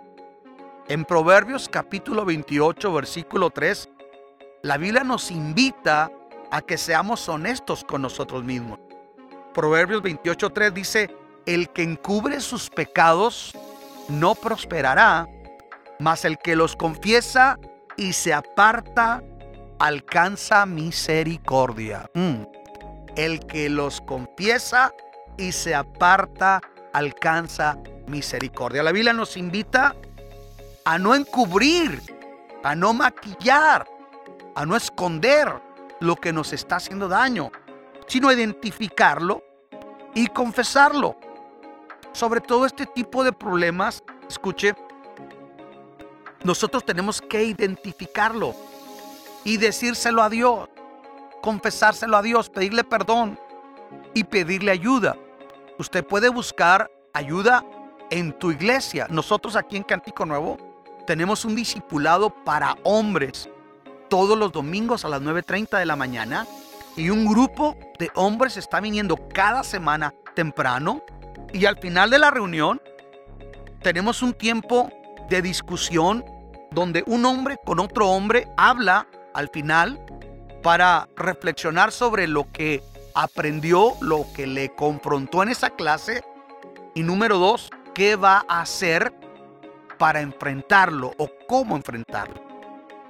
En 0.88 1.06
Proverbios 1.06 1.70
capítulo 1.70 2.26
28, 2.26 2.92
versículo 2.92 3.50
3, 3.52 3.90
la 4.64 4.78
Biblia 4.78 5.04
nos 5.04 5.32
invita 5.32 6.12
a 6.52 6.62
que 6.62 6.78
seamos 6.78 7.30
honestos 7.30 7.84
con 7.84 8.02
nosotros 8.02 8.44
mismos. 8.44 8.80
Proverbios 9.54 10.02
28, 10.02 10.50
3 10.50 10.74
dice, 10.74 11.16
el 11.50 11.70
que 11.70 11.82
encubre 11.82 12.42
sus 12.42 12.70
pecados 12.70 13.54
no 14.08 14.36
prosperará, 14.36 15.28
mas 15.98 16.24
el 16.24 16.38
que 16.38 16.56
los 16.56 16.76
confiesa 16.76 17.58
y 17.98 18.14
se 18.14 18.36
aparta 18.36 19.24
alcanza 19.80 20.68
misericordia. 20.68 22.08
Mm. 22.14 22.44
El 23.16 23.40
que 23.48 23.68
los 23.68 24.00
confiesa 24.02 24.94
y 25.38 25.52
se 25.52 25.74
aparta 25.74 26.62
alcanza 26.94 27.80
misericordia. 28.06 28.84
La 28.84 28.92
Biblia 28.92 29.14
nos 29.14 29.36
invita 29.36 29.96
a 30.86 31.00
no 31.00 31.16
encubrir, 31.16 32.00
a 32.64 32.76
no 32.76 32.94
maquillar, 32.94 33.88
a 34.54 34.66
no 34.68 34.76
esconder 34.76 35.52
lo 36.00 36.16
que 36.16 36.32
nos 36.32 36.54
está 36.54 36.76
haciendo 36.76 37.08
daño, 37.08 37.52
sino 38.08 38.32
identificarlo 38.32 39.44
y 40.14 40.28
confesarlo. 40.28 41.18
Sobre 42.12 42.42
todo 42.42 42.66
este 42.66 42.86
tipo 42.86 43.24
de 43.24 43.32
problemas, 43.32 44.04
escuche, 44.28 44.76
nosotros 46.44 46.86
tenemos 46.86 47.22
que 47.22 47.44
identificarlo 47.44 48.56
y 49.44 49.58
decírselo 49.58 50.24
a 50.24 50.30
Dios, 50.30 50.70
confesárselo 51.42 52.18
a 52.18 52.22
Dios, 52.22 52.50
pedirle 52.50 52.84
perdón 52.84 53.40
y 54.14 54.24
pedirle 54.24 54.72
ayuda. 54.72 55.16
Usted 55.78 56.06
puede 56.06 56.30
buscar 56.30 56.90
ayuda 57.14 57.64
en 58.10 58.38
tu 58.38 58.52
iglesia. 58.52 59.08
Nosotros 59.10 59.56
aquí 59.56 59.78
en 59.78 59.84
Cantico 59.84 60.26
Nuevo 60.26 60.58
tenemos 61.06 61.46
un 61.46 61.56
discipulado 61.56 62.30
para 62.30 62.78
hombres 62.84 63.50
todos 64.10 64.38
los 64.38 64.52
domingos 64.52 65.06
a 65.06 65.10
las 65.10 65.22
9.30 65.22 65.78
de 65.78 65.86
la 65.86 65.96
mañana 65.96 66.48
y 66.96 67.10
un 67.10 67.26
grupo 67.28 67.78
de 67.98 68.10
hombres 68.16 68.58
está 68.58 68.80
viniendo 68.80 69.18
cada 69.34 69.64
semana 69.64 70.14
temprano 70.34 71.02
y 71.54 71.66
al 71.66 71.78
final 71.78 72.10
de 72.10 72.20
la 72.20 72.32
reunión 72.32 72.82
tenemos 73.82 74.22
un 74.22 74.34
tiempo 74.34 74.92
de 75.30 75.42
discusión 75.42 76.24
donde 76.72 77.04
un 77.08 77.26
hombre 77.26 77.58
con 77.66 77.80
otro 77.80 78.10
hombre 78.10 78.48
habla 78.58 79.08
al 79.34 79.50
final 79.50 80.00
para 80.62 81.08
reflexionar 81.16 81.92
sobre 81.92 82.28
lo 82.28 82.52
que 82.52 82.84
aprendió, 83.16 83.94
lo 84.02 84.26
que 84.36 84.48
le 84.48 84.70
confrontó 84.76 85.44
en 85.44 85.50
esa 85.50 85.70
clase 85.70 86.24
y 86.94 87.04
número 87.04 87.38
dos, 87.38 87.70
qué 87.94 88.16
va 88.16 88.46
a 88.48 88.62
hacer 88.62 89.14
para 89.98 90.22
enfrentarlo 90.22 91.14
o 91.18 91.30
cómo 91.48 91.76
enfrentarlo. 91.76 92.42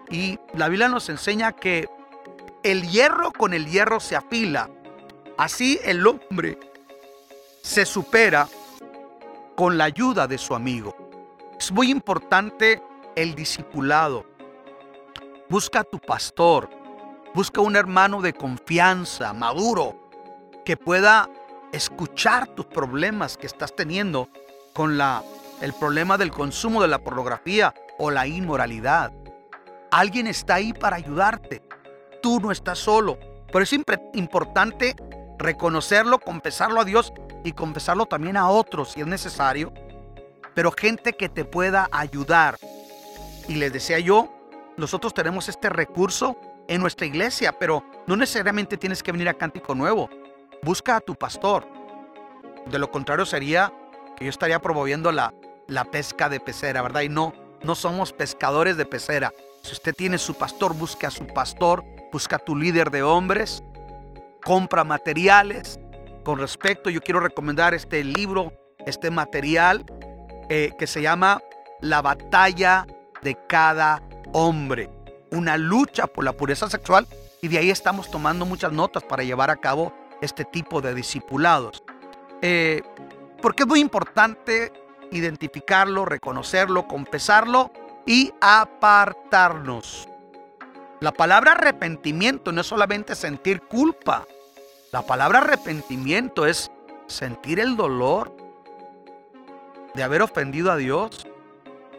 Y 0.09 0.39
la 0.53 0.69
Biblia 0.69 0.89
nos 0.89 1.09
enseña 1.09 1.51
que 1.53 1.87
el 2.63 2.89
hierro 2.89 3.31
con 3.31 3.53
el 3.53 3.67
hierro 3.67 3.99
se 3.99 4.15
afila. 4.15 4.69
Así 5.37 5.79
el 5.83 6.05
hombre 6.05 6.57
se 7.61 7.85
supera 7.85 8.47
con 9.55 9.77
la 9.77 9.85
ayuda 9.85 10.27
de 10.27 10.37
su 10.37 10.55
amigo. 10.55 10.95
Es 11.59 11.71
muy 11.71 11.91
importante 11.91 12.81
el 13.15 13.35
discipulado. 13.35 14.25
Busca 15.49 15.81
a 15.81 15.83
tu 15.83 15.99
pastor. 15.99 16.69
Busca 17.33 17.61
un 17.61 17.75
hermano 17.75 18.21
de 18.21 18.33
confianza, 18.33 19.33
maduro, 19.33 20.09
que 20.65 20.77
pueda 20.77 21.29
escuchar 21.71 22.47
tus 22.47 22.65
problemas 22.65 23.37
que 23.37 23.45
estás 23.45 23.75
teniendo 23.75 24.29
con 24.73 24.97
la, 24.97 25.23
el 25.61 25.73
problema 25.73 26.17
del 26.17 26.31
consumo 26.31 26.81
de 26.81 26.87
la 26.87 26.99
pornografía 26.99 27.73
o 27.97 28.09
la 28.09 28.25
inmoralidad. 28.25 29.11
Alguien 29.91 30.27
está 30.27 30.55
ahí 30.55 30.73
para 30.73 30.95
ayudarte. 30.95 31.61
Tú 32.21 32.39
no 32.39 32.51
estás 32.51 32.79
solo. 32.79 33.19
Pero 33.51 33.63
es 33.63 33.73
importante 34.13 34.95
reconocerlo, 35.37 36.19
confesarlo 36.19 36.81
a 36.81 36.85
Dios 36.85 37.11
y 37.43 37.53
confesarlo 37.53 38.05
también 38.05 38.37
a 38.37 38.49
otros 38.49 38.91
si 38.91 39.01
es 39.01 39.07
necesario. 39.07 39.73
Pero 40.53 40.71
gente 40.71 41.13
que 41.13 41.29
te 41.29 41.45
pueda 41.45 41.87
ayudar. 41.91 42.57
Y 43.47 43.55
les 43.55 43.71
decía 43.71 43.99
yo, 43.99 44.29
nosotros 44.77 45.13
tenemos 45.13 45.49
este 45.49 45.69
recurso 45.69 46.37
en 46.67 46.81
nuestra 46.81 47.07
iglesia, 47.07 47.57
pero 47.57 47.83
no 48.07 48.15
necesariamente 48.15 48.77
tienes 48.77 49.01
que 49.01 49.11
venir 49.11 49.29
a 49.29 49.33
Cántico 49.33 49.73
Nuevo. 49.75 50.09
Busca 50.61 50.97
a 50.97 51.01
tu 51.01 51.15
pastor. 51.15 51.67
De 52.67 52.77
lo 52.77 52.91
contrario 52.91 53.25
sería 53.25 53.73
que 54.17 54.25
yo 54.25 54.29
estaría 54.29 54.59
promoviendo 54.59 55.11
la, 55.11 55.33
la 55.67 55.85
pesca 55.85 56.29
de 56.29 56.39
pecera, 56.39 56.81
¿verdad? 56.81 57.01
Y 57.01 57.09
no, 57.09 57.33
no 57.63 57.75
somos 57.75 58.13
pescadores 58.13 58.77
de 58.77 58.85
pecera. 58.85 59.33
Si 59.63 59.73
usted 59.73 59.93
tiene 59.95 60.17
su 60.17 60.35
pastor, 60.35 60.75
busque 60.75 61.07
a 61.07 61.11
su 61.11 61.25
pastor, 61.27 61.83
busca 62.11 62.35
a 62.35 62.39
tu 62.39 62.55
líder 62.55 62.91
de 62.91 63.03
hombres 63.03 63.63
compra 64.43 64.83
materiales. 64.83 65.79
Con 66.29 66.37
respecto, 66.37 66.91
yo 66.91 67.01
quiero 67.01 67.21
recomendar 67.21 67.73
este 67.73 68.03
libro, 68.03 68.53
este 68.85 69.09
material 69.09 69.83
eh, 70.47 70.73
que 70.77 70.85
se 70.85 71.01
llama 71.01 71.41
La 71.81 72.03
batalla 72.03 72.85
de 73.23 73.35
cada 73.47 74.03
hombre. 74.31 74.91
Una 75.31 75.57
lucha 75.57 76.05
por 76.05 76.23
la 76.23 76.33
pureza 76.33 76.69
sexual 76.69 77.07
y 77.41 77.47
de 77.47 77.57
ahí 77.57 77.71
estamos 77.71 78.11
tomando 78.11 78.45
muchas 78.45 78.71
notas 78.71 79.01
para 79.03 79.23
llevar 79.23 79.49
a 79.49 79.55
cabo 79.55 79.91
este 80.21 80.45
tipo 80.45 80.81
de 80.81 80.93
discipulados. 80.93 81.81
Eh, 82.43 82.83
porque 83.41 83.63
es 83.63 83.67
muy 83.67 83.79
importante 83.79 84.71
identificarlo, 85.09 86.05
reconocerlo, 86.05 86.87
confesarlo 86.87 87.71
y 88.05 88.31
apartarnos. 88.39 90.07
La 90.99 91.11
palabra 91.11 91.53
arrepentimiento 91.53 92.51
no 92.51 92.61
es 92.61 92.67
solamente 92.67 93.15
sentir 93.15 93.63
culpa. 93.63 94.27
La 94.91 95.03
palabra 95.03 95.39
arrepentimiento 95.39 96.47
es 96.47 96.71
sentir 97.05 97.59
el 97.59 97.75
dolor 97.75 98.35
de 99.93 100.01
haber 100.01 100.23
ofendido 100.23 100.71
a 100.71 100.77
Dios. 100.77 101.27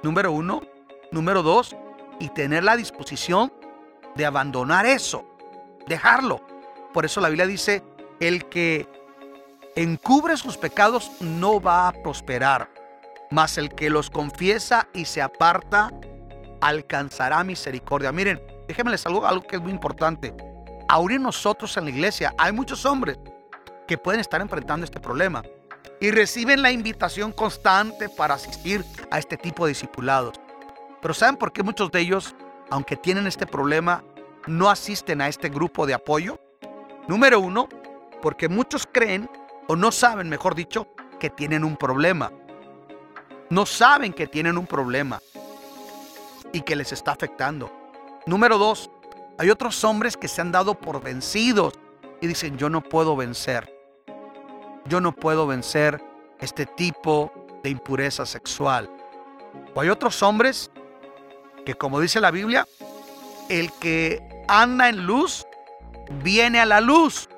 Número 0.03 0.33
uno. 0.33 0.63
Número 1.13 1.45
dos. 1.45 1.77
Y 2.19 2.31
tener 2.31 2.65
la 2.65 2.77
disposición 2.77 3.53
de 4.17 4.27
abandonar 4.27 4.87
eso. 4.87 5.25
Dejarlo. 5.87 6.41
Por 6.93 7.05
eso 7.05 7.21
la 7.21 7.29
Biblia 7.29 7.47
dice, 7.47 7.85
el 8.19 8.47
que 8.47 8.89
encubre 9.77 10.37
sus 10.37 10.57
pecados 10.57 11.13
no 11.21 11.61
va 11.61 11.87
a 11.87 11.93
prosperar, 11.93 12.69
mas 13.31 13.57
el 13.57 13.73
que 13.73 13.89
los 13.89 14.11
confiesa 14.11 14.89
y 14.93 15.05
se 15.05 15.23
aparta 15.23 15.93
alcanzará 16.61 17.45
misericordia. 17.45 18.11
Miren, 18.11 18.43
déjenme 18.67 18.91
les 18.91 19.07
algo, 19.07 19.25
algo 19.25 19.47
que 19.47 19.57
es 19.57 19.63
muy 19.63 19.71
importante. 19.71 20.35
Ahora 20.93 21.17
nosotros 21.21 21.77
en 21.77 21.85
la 21.85 21.91
iglesia 21.91 22.35
hay 22.37 22.51
muchos 22.51 22.85
hombres 22.85 23.17
que 23.87 23.97
pueden 23.97 24.21
estar 24.21 24.41
enfrentando 24.41 24.85
este 24.85 24.99
problema 24.99 25.41
y 26.01 26.11
reciben 26.11 26.63
la 26.63 26.73
invitación 26.73 27.31
constante 27.31 28.09
para 28.09 28.35
asistir 28.35 28.85
a 29.09 29.21
este 29.21 29.37
tipo 29.37 29.65
de 29.65 29.69
discipulados. 29.69 30.35
Pero 31.01 31.15
¿saben 31.15 31.37
por 31.37 31.53
qué 31.53 31.63
muchos 31.63 31.93
de 31.93 32.01
ellos, 32.01 32.35
aunque 32.71 32.97
tienen 32.97 33.29
este 33.29 33.47
problema, 33.47 34.03
no 34.49 34.69
asisten 34.69 35.21
a 35.21 35.29
este 35.29 35.49
grupo 35.49 35.87
de 35.87 35.95
apoyo? 35.95 36.41
Número 37.07 37.39
uno, 37.39 37.69
porque 38.21 38.49
muchos 38.49 38.85
creen 38.91 39.31
o 39.69 39.77
no 39.77 39.93
saben, 39.93 40.29
mejor 40.29 40.57
dicho, 40.57 40.89
que 41.21 41.31
tienen 41.31 41.63
un 41.63 41.77
problema. 41.77 42.33
No 43.49 43.65
saben 43.65 44.13
que 44.13 44.27
tienen 44.27 44.59
un 44.59 44.67
problema 44.67 45.21
y 46.53 46.63
que 46.63 46.75
les 46.75 46.91
está 46.91 47.13
afectando. 47.13 47.71
Número 48.27 48.59
dos, 48.59 48.91
hay 49.41 49.49
otros 49.49 49.85
hombres 49.85 50.19
que 50.19 50.29
se 50.29 50.43
han 50.43 50.53
dado 50.53 50.75
por 50.75 51.03
vencidos 51.03 51.73
y 52.21 52.27
dicen, 52.27 52.59
yo 52.59 52.69
no 52.69 52.83
puedo 52.83 53.17
vencer. 53.17 53.75
Yo 54.85 55.01
no 55.01 55.13
puedo 55.13 55.47
vencer 55.47 56.05
este 56.41 56.67
tipo 56.67 57.33
de 57.63 57.71
impureza 57.71 58.27
sexual. 58.27 58.91
O 59.75 59.81
hay 59.81 59.89
otros 59.89 60.23
hombres 60.23 60.71
que, 61.65 61.73
como 61.73 62.01
dice 62.01 62.21
la 62.21 62.31
Biblia, 62.31 62.69
el 63.49 63.73
que 63.81 64.45
anda 64.47 64.91
en 64.91 65.07
luz, 65.07 65.47
viene 66.23 66.61
a 66.61 66.67
la 66.67 66.83
luz. 66.83 67.31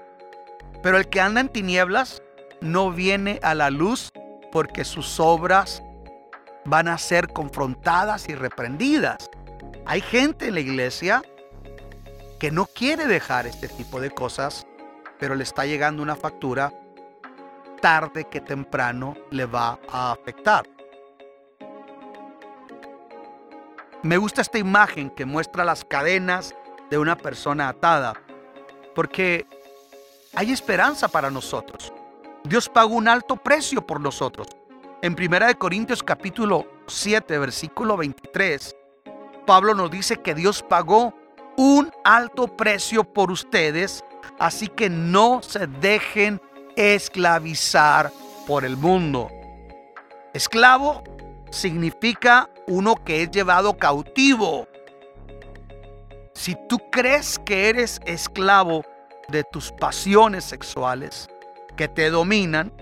Pero 0.83 0.97
el 0.97 1.09
que 1.09 1.21
anda 1.21 1.41
en 1.41 1.51
tinieblas 1.51 2.21
no 2.61 2.91
viene 2.91 3.39
a 3.45 3.55
la 3.55 3.71
luz 3.71 4.11
porque 4.51 4.85
sus 4.85 5.21
obras 5.21 5.85
van 6.65 6.89
a 6.89 6.99
ser 6.99 7.29
confrontadas 7.29 8.29
y 8.29 8.35
reprendidas. 8.35 9.31
Hay 9.87 10.01
gente 10.01 10.49
en 10.49 10.55
la 10.55 10.61
iglesia 10.61 11.23
que 12.43 12.51
no 12.51 12.67
quiere 12.67 13.07
dejar 13.07 13.47
este 13.47 13.69
tipo 13.69 14.01
de 14.01 14.11
cosas, 14.11 14.67
pero 15.21 15.37
le 15.37 15.45
está 15.45 15.65
llegando 15.65 16.03
una 16.03 16.17
factura 16.17 16.73
tarde 17.81 18.25
que 18.25 18.41
temprano 18.41 19.17
le 19.31 19.47
va 19.47 19.79
a 19.89 20.11
afectar. 20.11 20.69
Me 24.03 24.17
gusta 24.17 24.43
esta 24.43 24.59
imagen 24.59 25.09
que 25.11 25.25
muestra 25.25 25.65
las 25.65 25.85
cadenas 25.85 26.53
de 26.91 26.99
una 26.99 27.17
persona 27.17 27.69
atada, 27.69 28.15
porque 28.93 29.47
hay 30.35 30.51
esperanza 30.51 31.07
para 31.07 31.31
nosotros. 31.31 31.93
Dios 32.43 32.69
pagó 32.69 32.97
un 32.97 33.07
alto 33.07 33.37
precio 33.37 33.87
por 33.87 34.01
nosotros. 34.01 34.49
En 35.01 35.13
1 35.13 35.59
Corintios 35.61 36.03
capítulo 36.03 36.67
7, 36.89 37.39
versículo 37.39 37.97
23, 37.97 38.75
Pablo 39.47 39.77
nos 39.77 39.93
dice 39.93 40.17
que 40.17 40.35
Dios 40.35 40.65
pagó 40.65 41.22
un 41.57 41.91
alto 42.05 42.49
precio 42.49 43.05
por 43.05 43.31
ustedes, 43.31 44.05
así 44.39 44.69
que 44.69 44.89
no 44.89 45.43
se 45.43 45.67
dejen 45.67 46.41
esclavizar 46.77 48.11
por 48.47 48.65
el 48.65 48.77
mundo. 48.77 49.31
Esclavo 50.33 51.03
significa 51.51 52.49
uno 52.67 52.97
que 53.05 53.23
es 53.23 53.31
llevado 53.31 53.77
cautivo. 53.77 54.67
Si 56.35 56.57
tú 56.69 56.79
crees 56.91 57.39
que 57.39 57.69
eres 57.69 58.01
esclavo 58.07 58.85
de 59.29 59.45
tus 59.45 59.71
pasiones 59.73 60.45
sexuales 60.45 61.29
que 61.77 61.89
te 61.89 62.11
dominan 62.11 62.73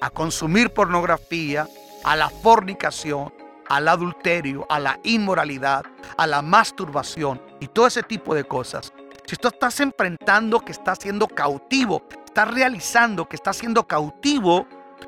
a 0.00 0.10
consumir 0.10 0.72
pornografía, 0.72 1.68
a 2.04 2.16
la 2.16 2.28
fornicación, 2.28 3.32
al 3.68 3.88
adulterio, 3.88 4.66
a 4.68 4.78
la 4.78 4.98
inmoralidad, 5.02 5.84
a 6.16 6.26
la 6.26 6.42
masturbación 6.42 7.40
y 7.60 7.68
todo 7.68 7.86
ese 7.86 8.02
tipo 8.02 8.34
de 8.34 8.44
cosas. 8.44 8.92
Si 9.26 9.36
tú 9.36 9.48
estás 9.48 9.80
enfrentando 9.80 10.60
que 10.60 10.72
estás 10.72 10.98
siendo 11.00 11.26
cautivo, 11.26 12.02
estás 12.24 12.52
realizando 12.52 13.28
que 13.28 13.36
estás 13.36 13.56
siendo 13.56 13.86
cautivo 13.86 14.66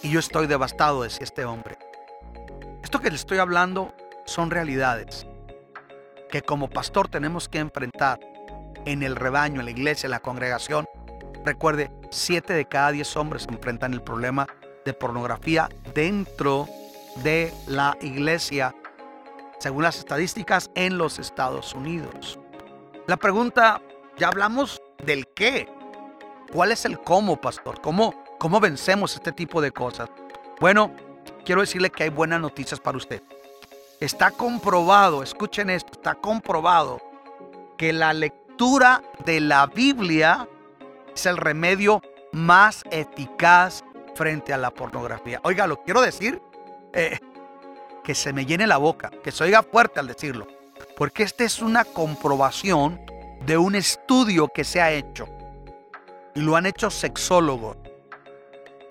Y 0.03 0.11
yo 0.11 0.18
estoy 0.18 0.46
devastado, 0.46 1.03
decía 1.03 1.24
este 1.24 1.44
hombre. 1.44 1.78
Esto 2.82 3.00
que 3.00 3.11
le 3.11 3.16
estoy 3.16 3.38
hablando 3.38 3.94
son 4.24 4.50
realidades. 4.50 5.26
que 6.30 6.40
como 6.40 6.70
pastor 6.70 7.09
tenemos 7.09 7.46
que 7.46 7.59
enfrentar 7.59 8.18
en 8.86 9.03
el 9.03 9.16
rebaño, 9.16 9.61
en 9.61 9.66
la 9.66 9.70
iglesia, 9.70 10.07
en 10.07 10.12
la 10.12 10.20
congregación. 10.20 10.88
Recuerde, 11.44 11.90
siete 12.11 12.55
de 12.55 12.64
cada 12.64 12.90
diez 12.90 13.14
hombres 13.16 13.46
enfrentan 13.50 13.92
el 13.92 14.00
problema 14.00 14.46
de 14.86 14.94
pornografía 14.94 15.68
dentro 15.94 16.66
de 17.22 17.53
la 17.66 17.98
iglesia, 18.00 18.74
según 19.59 19.82
las 19.82 19.98
estadísticas 19.98 20.70
en 20.74 20.96
los 20.96 21.18
Estados 21.18 21.74
Unidos. 21.74 22.38
La 23.07 23.18
pregunta, 23.18 23.82
ya 24.16 24.28
hablamos 24.28 24.80
del 25.05 25.26
qué. 25.28 25.68
¿Cuál 26.50 26.72
es 26.72 26.86
el 26.86 26.98
cómo, 26.98 27.38
pastor? 27.40 27.82
¿Cómo, 27.82 28.22
cómo 28.43 28.59
vencemos 28.59 29.14
este 29.14 29.30
tipo 29.30 29.61
de 29.61 29.70
cosas? 29.70 30.11
Bueno, 30.59 30.90
quiero 31.45 31.61
decirle 31.61 31.90
que 31.90 32.03
hay 32.03 32.09
buenas 32.09 32.40
noticias 32.40 32.80
para 32.80 32.99
usted. 32.99 33.22
Está 34.01 34.32
comprobado, 34.32 35.22
escuchen 35.22 35.70
esto, 35.70 35.93
está 35.93 36.16
comprobado 36.16 37.01
que 37.78 37.93
la 37.93 38.12
lectura 38.12 39.01
de 39.24 39.38
la 39.38 39.68
Biblia 39.68 40.49
es 41.14 41.24
el 41.26 41.36
remedio 41.36 42.03
más 42.32 42.82
eficaz 42.90 43.84
frente 44.16 44.53
a 44.53 44.59
la 44.59 44.72
pornografía. 44.72 45.40
Oiga, 45.45 45.68
lo 45.68 45.80
quiero 45.84 46.01
decir 46.01 46.43
eh, 46.95 47.20
que 48.03 48.16
se 48.16 48.32
me 48.32 48.45
llene 48.45 48.66
la 48.66 48.78
boca, 48.78 49.12
que 49.22 49.30
se 49.30 49.45
oiga 49.45 49.62
fuerte 49.62 50.01
al 50.01 50.09
decirlo, 50.09 50.49
porque 50.97 51.22
esta 51.22 51.45
es 51.45 51.62
una 51.62 51.84
comprobación 51.84 53.01
de 53.47 53.57
un 53.57 53.76
estudio 53.76 54.49
que 54.49 54.64
se 54.64 54.80
ha 54.80 54.90
hecho 54.90 55.28
y 56.34 56.40
lo 56.40 56.57
han 56.57 56.66
hecho 56.66 56.90
sexólogos. 56.90 57.82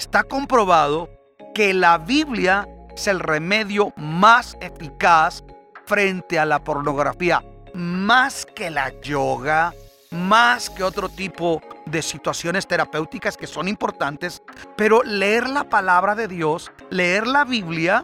Está 0.02 0.24
comprobado 0.24 1.12
que 1.54 1.76
la 1.76 2.00
Biblia 2.00 2.68
es 2.96 3.06
el 3.06 3.20
remedio 3.20 3.94
más 3.98 4.58
eficaz 4.60 5.44
frente 5.86 6.40
a 6.40 6.46
la 6.46 6.64
pornografía, 6.64 7.46
más 7.76 8.48
que 8.48 8.72
la 8.72 9.00
yoga, 9.02 9.76
más 10.10 10.72
que 10.72 10.84
otro 10.84 11.08
tipo 11.08 11.62
de 11.86 12.02
situaciones 12.02 12.66
terapéuticas 12.66 13.38
que 13.38 13.46
son 13.46 13.68
importantes, 13.68 14.42
pero 14.76 15.04
leer 15.04 15.48
la 15.48 15.70
palabra 15.70 16.16
de 16.16 16.28
Dios, 16.28 16.72
leer 16.90 17.28
la 17.28 17.46
Biblia, 17.46 18.04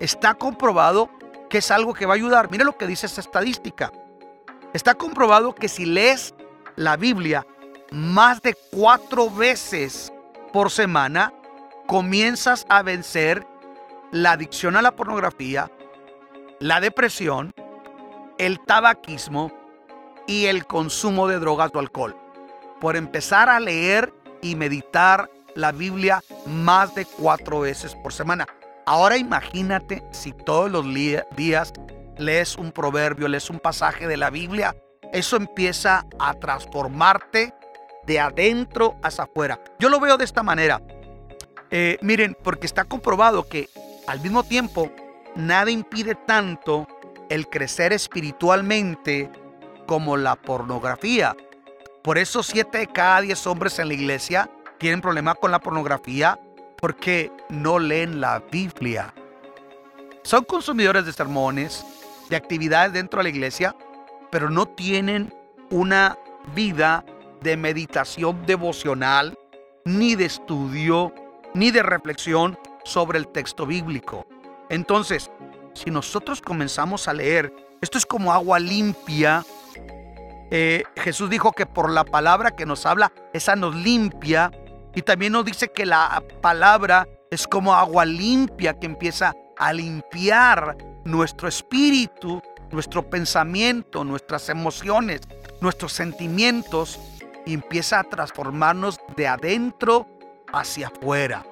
está 0.00 0.32
comprobado 0.32 1.10
que 1.50 1.58
es 1.58 1.70
algo 1.70 1.92
que 1.92 2.06
va 2.06 2.14
a 2.14 2.16
ayudar. 2.16 2.50
Mire 2.50 2.64
lo 2.64 2.78
que 2.78 2.86
dice 2.86 3.04
esta 3.04 3.20
estadística. 3.20 3.92
Está 4.72 4.94
comprobado 4.94 5.54
que 5.54 5.68
si 5.68 5.84
lees 5.84 6.34
la 6.74 6.96
Biblia 6.96 7.46
más 7.90 8.40
de 8.40 8.56
cuatro 8.70 9.28
veces 9.28 10.10
por 10.52 10.70
semana, 10.70 11.32
comienzas 11.86 12.66
a 12.68 12.82
vencer 12.82 13.46
la 14.10 14.32
adicción 14.32 14.76
a 14.76 14.82
la 14.82 14.96
pornografía, 14.96 15.70
la 16.60 16.80
depresión, 16.80 17.52
el 18.38 18.60
tabaquismo 18.60 19.52
y 20.26 20.46
el 20.46 20.66
consumo 20.66 21.28
de 21.28 21.38
drogas 21.38 21.70
o 21.74 21.78
alcohol. 21.78 22.16
Por 22.80 22.96
empezar 22.96 23.48
a 23.48 23.60
leer 23.60 24.12
y 24.40 24.54
meditar 24.54 25.30
la 25.54 25.72
Biblia 25.72 26.22
más 26.46 26.94
de 26.94 27.04
cuatro 27.04 27.60
veces 27.60 27.94
por 27.96 28.12
semana. 28.12 28.46
Ahora 28.86 29.16
imagínate 29.16 30.02
si 30.12 30.32
todos 30.32 30.70
los 30.70 30.86
días 31.36 31.72
lees 32.16 32.56
un 32.56 32.72
proverbio, 32.72 33.28
lees 33.28 33.50
un 33.50 33.58
pasaje 33.58 34.06
de 34.06 34.16
la 34.16 34.30
Biblia, 34.30 34.76
eso 35.12 35.36
empieza 35.36 36.06
a 36.18 36.34
transformarte 36.34 37.54
de 38.08 38.18
adentro 38.18 38.96
hacia 39.02 39.24
afuera. 39.24 39.60
Yo 39.78 39.90
lo 39.90 40.00
veo 40.00 40.16
de 40.16 40.24
esta 40.24 40.42
manera. 40.42 40.80
Eh, 41.70 41.98
miren, 42.00 42.36
porque 42.42 42.66
está 42.66 42.84
comprobado 42.84 43.46
que 43.46 43.68
al 44.06 44.20
mismo 44.20 44.42
tiempo 44.42 44.90
nada 45.36 45.70
impide 45.70 46.14
tanto 46.14 46.88
el 47.28 47.46
crecer 47.48 47.92
espiritualmente 47.92 49.30
como 49.86 50.16
la 50.16 50.36
pornografía. 50.36 51.36
Por 52.02 52.16
eso 52.16 52.42
siete 52.42 52.78
de 52.78 52.86
cada 52.86 53.20
diez 53.20 53.46
hombres 53.46 53.78
en 53.78 53.88
la 53.88 53.94
iglesia 53.94 54.50
tienen 54.78 55.02
problemas 55.02 55.36
con 55.38 55.50
la 55.50 55.58
pornografía 55.58 56.38
porque 56.80 57.30
no 57.50 57.78
leen 57.78 58.22
la 58.22 58.42
Biblia. 58.50 59.12
Son 60.22 60.44
consumidores 60.44 61.04
de 61.04 61.12
sermones, 61.12 61.84
de 62.30 62.36
actividades 62.36 62.94
dentro 62.94 63.18
de 63.18 63.24
la 63.24 63.28
iglesia, 63.28 63.76
pero 64.30 64.48
no 64.48 64.64
tienen 64.64 65.34
una 65.70 66.16
vida 66.54 67.04
de 67.42 67.56
meditación 67.56 68.44
devocional, 68.46 69.38
ni 69.84 70.14
de 70.14 70.26
estudio, 70.26 71.12
ni 71.54 71.70
de 71.70 71.82
reflexión 71.82 72.58
sobre 72.84 73.18
el 73.18 73.28
texto 73.28 73.66
bíblico. 73.66 74.26
Entonces, 74.68 75.30
si 75.74 75.90
nosotros 75.90 76.40
comenzamos 76.40 77.08
a 77.08 77.14
leer, 77.14 77.52
esto 77.80 77.98
es 77.98 78.06
como 78.06 78.32
agua 78.32 78.58
limpia. 78.58 79.44
Eh, 80.50 80.82
Jesús 80.96 81.30
dijo 81.30 81.52
que 81.52 81.66
por 81.66 81.90
la 81.90 82.04
palabra 82.04 82.50
que 82.50 82.66
nos 82.66 82.86
habla, 82.86 83.12
esa 83.32 83.56
nos 83.56 83.74
limpia. 83.74 84.50
Y 84.94 85.02
también 85.02 85.32
nos 85.32 85.44
dice 85.44 85.68
que 85.68 85.86
la 85.86 86.22
palabra 86.40 87.06
es 87.30 87.46
como 87.46 87.74
agua 87.74 88.04
limpia 88.04 88.74
que 88.78 88.86
empieza 88.86 89.34
a 89.58 89.72
limpiar 89.72 90.76
nuestro 91.04 91.48
espíritu, 91.48 92.42
nuestro 92.70 93.08
pensamiento, 93.08 94.04
nuestras 94.04 94.48
emociones, 94.48 95.20
nuestros 95.60 95.92
sentimientos 95.92 96.98
empieza 97.54 98.00
a 98.00 98.04
transformarnos 98.04 99.00
de 99.16 99.26
adentro 99.26 100.06
hacia 100.52 100.88
afuera. 100.88 101.44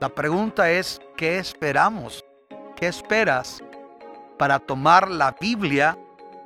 La 0.00 0.08
pregunta 0.08 0.70
es, 0.70 1.00
¿qué 1.16 1.38
esperamos? 1.38 2.24
¿Qué 2.76 2.86
esperas 2.86 3.62
para 4.38 4.58
tomar 4.58 5.10
la 5.10 5.36
Biblia, 5.40 5.96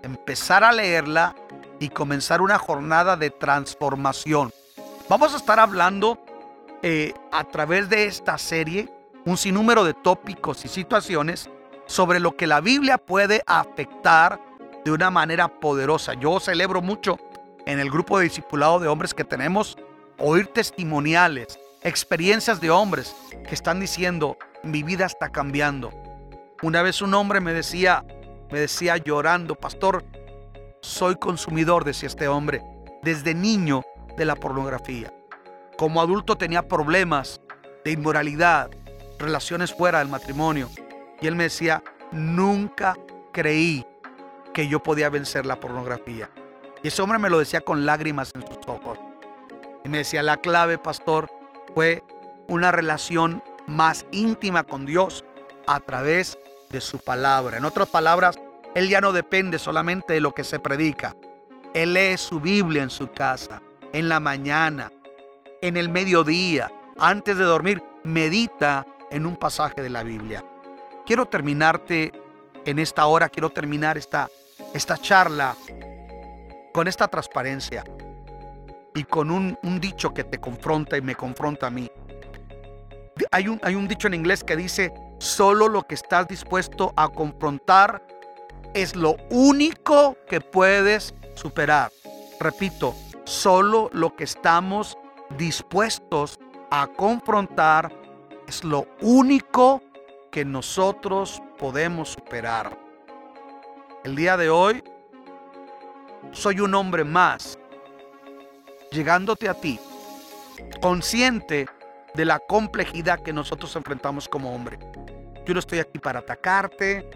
empezar 0.02 0.64
a 0.64 0.72
leerla 0.72 1.34
y 1.80 1.88
comenzar 1.88 2.40
una 2.40 2.58
jornada 2.58 3.16
de 3.16 3.30
transformación? 3.30 4.52
Vamos 5.08 5.32
a 5.34 5.38
estar 5.38 5.58
hablando 5.58 6.18
eh, 6.82 7.14
a 7.32 7.44
través 7.44 7.88
de 7.88 8.04
esta 8.04 8.38
serie 8.38 8.88
un 9.24 9.36
sinnúmero 9.36 9.84
de 9.84 9.94
tópicos 9.94 10.64
y 10.64 10.68
situaciones 10.68 11.50
sobre 11.86 12.20
lo 12.20 12.36
que 12.36 12.46
la 12.46 12.60
Biblia 12.60 12.98
puede 12.98 13.42
afectar 13.46 14.40
de 14.84 14.90
una 14.90 15.10
manera 15.10 15.48
poderosa. 15.48 16.14
Yo 16.14 16.38
celebro 16.40 16.80
mucho 16.80 17.18
en 17.68 17.80
el 17.80 17.90
grupo 17.90 18.16
de 18.16 18.24
discipulado 18.24 18.80
de 18.80 18.88
hombres 18.88 19.12
que 19.12 19.24
tenemos 19.24 19.76
oír 20.16 20.46
testimoniales, 20.46 21.60
experiencias 21.82 22.62
de 22.62 22.70
hombres 22.70 23.14
que 23.46 23.54
están 23.54 23.78
diciendo, 23.78 24.38
mi 24.62 24.82
vida 24.82 25.04
está 25.04 25.28
cambiando. 25.28 25.92
Una 26.62 26.80
vez 26.80 27.02
un 27.02 27.12
hombre 27.12 27.40
me 27.40 27.52
decía, 27.52 28.06
me 28.50 28.58
decía 28.58 28.96
llorando, 28.96 29.54
pastor, 29.54 30.02
soy 30.80 31.16
consumidor, 31.16 31.84
decía 31.84 32.06
este 32.06 32.26
hombre, 32.26 32.62
desde 33.02 33.34
niño 33.34 33.82
de 34.16 34.24
la 34.24 34.34
pornografía. 34.34 35.12
Como 35.76 36.00
adulto 36.00 36.38
tenía 36.38 36.66
problemas 36.66 37.42
de 37.84 37.90
inmoralidad, 37.90 38.70
relaciones 39.18 39.74
fuera 39.74 39.98
del 39.98 40.08
matrimonio. 40.08 40.70
Y 41.20 41.26
él 41.26 41.36
me 41.36 41.44
decía, 41.44 41.82
nunca 42.12 42.96
creí 43.30 43.84
que 44.54 44.68
yo 44.68 44.82
podía 44.82 45.10
vencer 45.10 45.44
la 45.44 45.60
pornografía. 45.60 46.30
Y 46.82 46.88
ese 46.88 47.02
hombre 47.02 47.18
me 47.18 47.30
lo 47.30 47.38
decía 47.38 47.60
con 47.60 47.86
lágrimas 47.86 48.32
en 48.34 48.46
sus 48.46 48.58
ojos. 48.66 48.98
Y 49.84 49.88
me 49.88 49.98
decía, 49.98 50.22
la 50.22 50.36
clave, 50.36 50.78
pastor, 50.78 51.30
fue 51.74 52.02
una 52.48 52.72
relación 52.72 53.42
más 53.66 54.06
íntima 54.12 54.64
con 54.64 54.86
Dios 54.86 55.24
a 55.66 55.80
través 55.80 56.38
de 56.70 56.80
su 56.80 56.98
palabra. 56.98 57.58
En 57.58 57.64
otras 57.64 57.88
palabras, 57.88 58.38
él 58.74 58.88
ya 58.88 59.00
no 59.00 59.12
depende 59.12 59.58
solamente 59.58 60.14
de 60.14 60.20
lo 60.20 60.32
que 60.32 60.44
se 60.44 60.58
predica. 60.58 61.14
Él 61.74 61.94
lee 61.94 62.16
su 62.16 62.40
Biblia 62.40 62.82
en 62.82 62.90
su 62.90 63.10
casa, 63.10 63.62
en 63.92 64.08
la 64.08 64.20
mañana, 64.20 64.90
en 65.60 65.76
el 65.76 65.88
mediodía, 65.88 66.70
antes 66.98 67.36
de 67.36 67.44
dormir, 67.44 67.82
medita 68.04 68.86
en 69.10 69.26
un 69.26 69.36
pasaje 69.36 69.82
de 69.82 69.90
la 69.90 70.02
Biblia 70.02 70.44
quiero 71.08 71.24
terminarte 71.24 72.12
en 72.66 72.78
esta 72.78 73.06
hora, 73.06 73.30
quiero 73.30 73.48
terminar 73.48 73.96
esta, 73.96 74.28
esta 74.74 74.98
charla 74.98 75.56
con 76.78 76.86
esta 76.86 77.08
transparencia 77.08 77.82
y 78.94 79.02
con 79.02 79.32
un, 79.32 79.58
dicho 79.80 80.14
que 80.14 80.22
te 80.22 80.38
confronta 80.38 80.96
y 80.96 81.00
me 81.00 81.16
confronta 81.16 81.66
a 81.66 81.70
mí. 81.70 81.90
Hay 83.32 83.48
un, 83.48 83.58
hay 83.64 83.74
un 83.74 83.88
dicho 83.88 84.06
en 84.06 84.14
inglés 84.14 84.44
que 84.44 84.54
dice, 84.54 84.94
solo 85.18 85.66
lo 85.66 85.82
que 85.82 85.96
estás 85.96 86.28
dispuesto 86.28 86.92
a 86.94 87.08
confrontar 87.08 88.00
es 88.74 88.94
lo 88.94 89.16
único 89.28 90.16
que 90.28 90.40
puedes 90.40 91.16
superar. 91.34 91.90
Repito, 92.38 92.94
solo 93.24 93.90
lo 93.92 94.14
que 94.14 94.22
estamos 94.22 94.96
dispuestos 95.36 96.38
a 96.70 96.86
confrontar 96.86 97.92
es 98.46 98.62
lo 98.62 98.86
único 99.00 99.82
que 100.30 100.44
nosotros 100.44 101.42
podemos 101.58 102.10
superar. 102.10 102.78
El 104.04 104.14
día 104.14 104.36
de 104.36 104.48
hoy 104.48 104.84
soy 106.32 106.60
un 106.60 106.74
hombre 106.74 107.04
más, 107.04 107.58
llegándote 108.90 109.48
a 109.48 109.54
ti, 109.54 109.78
consciente 110.80 111.66
de 112.14 112.24
la 112.24 112.38
complejidad 112.38 113.20
que 113.20 113.32
nosotros 113.32 113.74
enfrentamos 113.76 114.28
como 114.28 114.54
hombre. 114.54 114.78
Yo 115.46 115.54
no 115.54 115.60
estoy 115.60 115.78
aquí 115.78 115.98
para 115.98 116.20
atacarte 116.20 117.08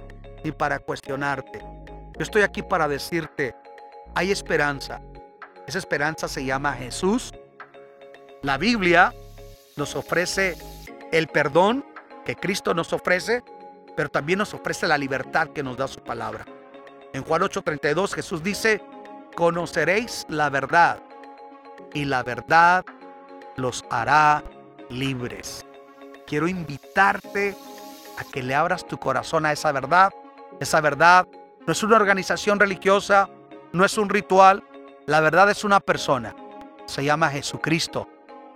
ni 0.44 0.52
para 0.52 0.78
cuestionarte. 0.78 1.58
Yo 1.58 2.22
estoy 2.22 2.42
aquí 2.42 2.62
para 2.62 2.88
decirte, 2.88 3.54
hay 4.14 4.30
esperanza. 4.30 5.00
Esa 5.66 5.78
esperanza 5.78 6.28
se 6.28 6.44
llama 6.44 6.72
Jesús. 6.74 7.32
La 8.42 8.58
Biblia 8.58 9.14
nos 9.76 9.94
ofrece 9.96 10.56
el 11.12 11.28
perdón 11.28 11.84
que 12.24 12.36
Cristo 12.36 12.74
nos 12.74 12.92
ofrece, 12.92 13.42
pero 13.96 14.08
también 14.08 14.38
nos 14.38 14.54
ofrece 14.54 14.86
la 14.86 14.98
libertad 14.98 15.48
que 15.48 15.62
nos 15.62 15.76
da 15.76 15.88
su 15.88 16.00
palabra. 16.00 16.44
En 17.12 17.22
Juan 17.24 17.42
8:32 17.42 18.14
Jesús 18.14 18.42
dice, 18.42 18.82
conoceréis 19.34 20.26
la 20.28 20.50
verdad 20.50 20.98
y 21.94 22.04
la 22.04 22.22
verdad 22.22 22.84
los 23.56 23.84
hará 23.90 24.42
libres. 24.88 25.64
Quiero 26.26 26.48
invitarte 26.48 27.56
a 28.18 28.24
que 28.24 28.42
le 28.42 28.54
abras 28.54 28.86
tu 28.86 28.98
corazón 28.98 29.46
a 29.46 29.52
esa 29.52 29.72
verdad. 29.72 30.12
Esa 30.60 30.80
verdad 30.80 31.26
no 31.66 31.72
es 31.72 31.82
una 31.82 31.96
organización 31.96 32.58
religiosa, 32.58 33.28
no 33.72 33.84
es 33.84 33.98
un 33.98 34.08
ritual. 34.08 34.64
La 35.06 35.20
verdad 35.20 35.50
es 35.50 35.64
una 35.64 35.80
persona. 35.80 36.34
Se 36.86 37.04
llama 37.04 37.30
Jesucristo, 37.30 38.08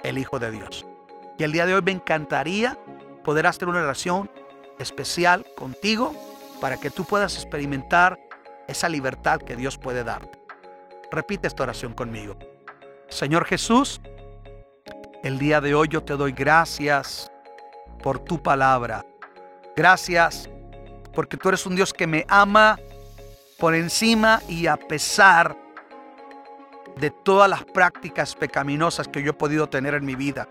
el 0.02 0.18
Hijo 0.18 0.38
de 0.38 0.50
Dios. 0.50 0.86
Y 1.38 1.44
el 1.44 1.52
día 1.52 1.66
de 1.66 1.74
hoy 1.74 1.82
me 1.82 1.92
encantaría 1.92 2.78
poder 3.24 3.46
hacer 3.46 3.68
una 3.68 3.82
oración 3.82 4.30
especial 4.78 5.44
contigo 5.56 6.14
para 6.60 6.76
que 6.78 6.90
tú 6.90 7.04
puedas 7.04 7.34
experimentar 7.34 8.18
esa 8.68 8.88
libertad 8.88 9.40
que 9.40 9.56
Dios 9.56 9.78
puede 9.78 10.04
darte. 10.04 10.45
Repite 11.10 11.46
esta 11.46 11.62
oración 11.62 11.94
conmigo. 11.94 12.36
Señor 13.08 13.44
Jesús, 13.44 14.00
el 15.22 15.38
día 15.38 15.60
de 15.60 15.74
hoy 15.74 15.88
yo 15.88 16.02
te 16.02 16.14
doy 16.14 16.32
gracias 16.32 17.30
por 18.02 18.18
tu 18.18 18.42
palabra. 18.42 19.04
Gracias 19.76 20.48
porque 21.14 21.36
tú 21.36 21.48
eres 21.48 21.64
un 21.66 21.76
Dios 21.76 21.92
que 21.92 22.06
me 22.06 22.24
ama 22.28 22.78
por 23.58 23.74
encima 23.74 24.42
y 24.48 24.66
a 24.66 24.76
pesar 24.76 25.56
de 26.96 27.10
todas 27.10 27.48
las 27.48 27.64
prácticas 27.64 28.34
pecaminosas 28.34 29.08
que 29.08 29.22
yo 29.22 29.30
he 29.30 29.34
podido 29.34 29.68
tener 29.68 29.94
en 29.94 30.04
mi 30.04 30.14
vida. 30.14 30.48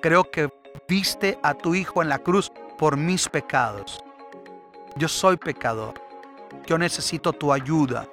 Creo 0.00 0.30
que 0.30 0.50
viste 0.88 1.38
a 1.42 1.54
tu 1.54 1.74
Hijo 1.74 2.02
en 2.02 2.08
la 2.08 2.18
cruz 2.18 2.52
por 2.78 2.96
mis 2.96 3.28
pecados. 3.28 4.02
Yo 4.96 5.08
soy 5.08 5.36
pecador. 5.36 5.94
Yo 6.66 6.78
necesito 6.78 7.32
tu 7.32 7.52
ayuda. 7.52 8.08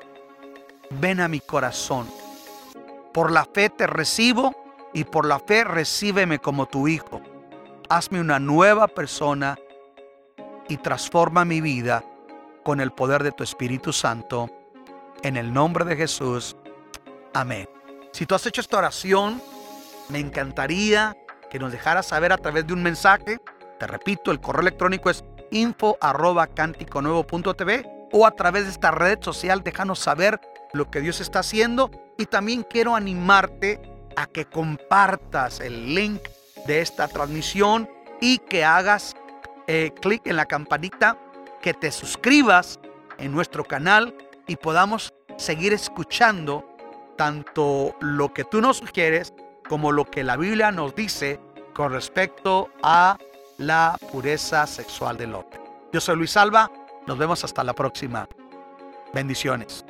Ven 0.89 1.19
a 1.19 1.27
mi 1.27 1.39
corazón. 1.39 2.07
Por 3.13 3.31
la 3.31 3.45
fe 3.45 3.69
te 3.69 3.87
recibo 3.87 4.55
y 4.93 5.03
por 5.03 5.25
la 5.25 5.39
fe 5.39 5.63
recíbeme 5.63 6.39
como 6.39 6.65
tu 6.65 6.87
Hijo. 6.87 7.21
Hazme 7.89 8.21
una 8.21 8.39
nueva 8.39 8.87
persona 8.87 9.57
y 10.67 10.77
transforma 10.77 11.45
mi 11.45 11.61
vida 11.61 12.03
con 12.63 12.79
el 12.79 12.91
poder 12.91 13.23
de 13.23 13.31
tu 13.31 13.43
Espíritu 13.43 13.91
Santo. 13.93 14.49
En 15.23 15.35
el 15.37 15.53
nombre 15.53 15.85
de 15.85 15.95
Jesús. 15.95 16.55
Amén. 17.33 17.67
Si 18.11 18.25
tú 18.25 18.35
has 18.35 18.45
hecho 18.45 18.61
esta 18.61 18.77
oración, 18.77 19.41
me 20.09 20.19
encantaría 20.19 21.15
que 21.49 21.59
nos 21.59 21.71
dejaras 21.71 22.07
saber 22.07 22.31
a 22.31 22.37
través 22.37 22.65
de 22.67 22.73
un 22.73 22.83
mensaje. 22.83 23.39
Te 23.79 23.87
repito, 23.87 24.31
el 24.31 24.39
correo 24.39 24.61
electrónico 24.61 25.09
es 25.09 25.23
info 25.51 25.97
o 28.11 28.25
a 28.25 28.31
través 28.31 28.63
de 28.65 28.71
esta 28.71 28.91
red 28.91 29.19
social 29.21 29.63
déjanos 29.63 29.99
saber 29.99 30.39
lo 30.73 30.89
que 30.89 31.01
Dios 31.01 31.21
está 31.21 31.39
haciendo 31.39 31.91
y 32.17 32.25
también 32.25 32.63
quiero 32.63 32.95
animarte 32.95 33.81
a 34.15 34.25
que 34.25 34.45
compartas 34.45 35.59
el 35.59 35.93
link 35.93 36.21
de 36.65 36.81
esta 36.81 37.07
transmisión 37.07 37.89
y 38.19 38.39
que 38.39 38.65
hagas 38.65 39.15
eh, 39.67 39.91
clic 40.01 40.25
en 40.25 40.35
la 40.35 40.45
campanita, 40.45 41.17
que 41.61 41.73
te 41.73 41.91
suscribas 41.91 42.79
en 43.17 43.31
nuestro 43.31 43.63
canal 43.63 44.15
y 44.47 44.55
podamos 44.55 45.13
seguir 45.37 45.73
escuchando 45.73 46.65
tanto 47.15 47.95
lo 47.99 48.33
que 48.33 48.43
tú 48.43 48.61
nos 48.61 48.77
sugieres 48.77 49.33
como 49.67 49.91
lo 49.91 50.05
que 50.05 50.23
la 50.23 50.37
Biblia 50.37 50.71
nos 50.71 50.95
dice 50.95 51.39
con 51.73 51.91
respecto 51.91 52.69
a 52.81 53.17
la 53.57 53.97
pureza 54.11 54.65
sexual 54.65 55.17
del 55.17 55.35
hombre. 55.35 55.59
Yo 55.91 55.99
soy 55.99 56.15
Luis 56.15 56.37
Alba, 56.37 56.71
nos 57.05 57.17
vemos 57.17 57.43
hasta 57.43 57.63
la 57.63 57.73
próxima. 57.73 58.27
Bendiciones. 59.13 59.85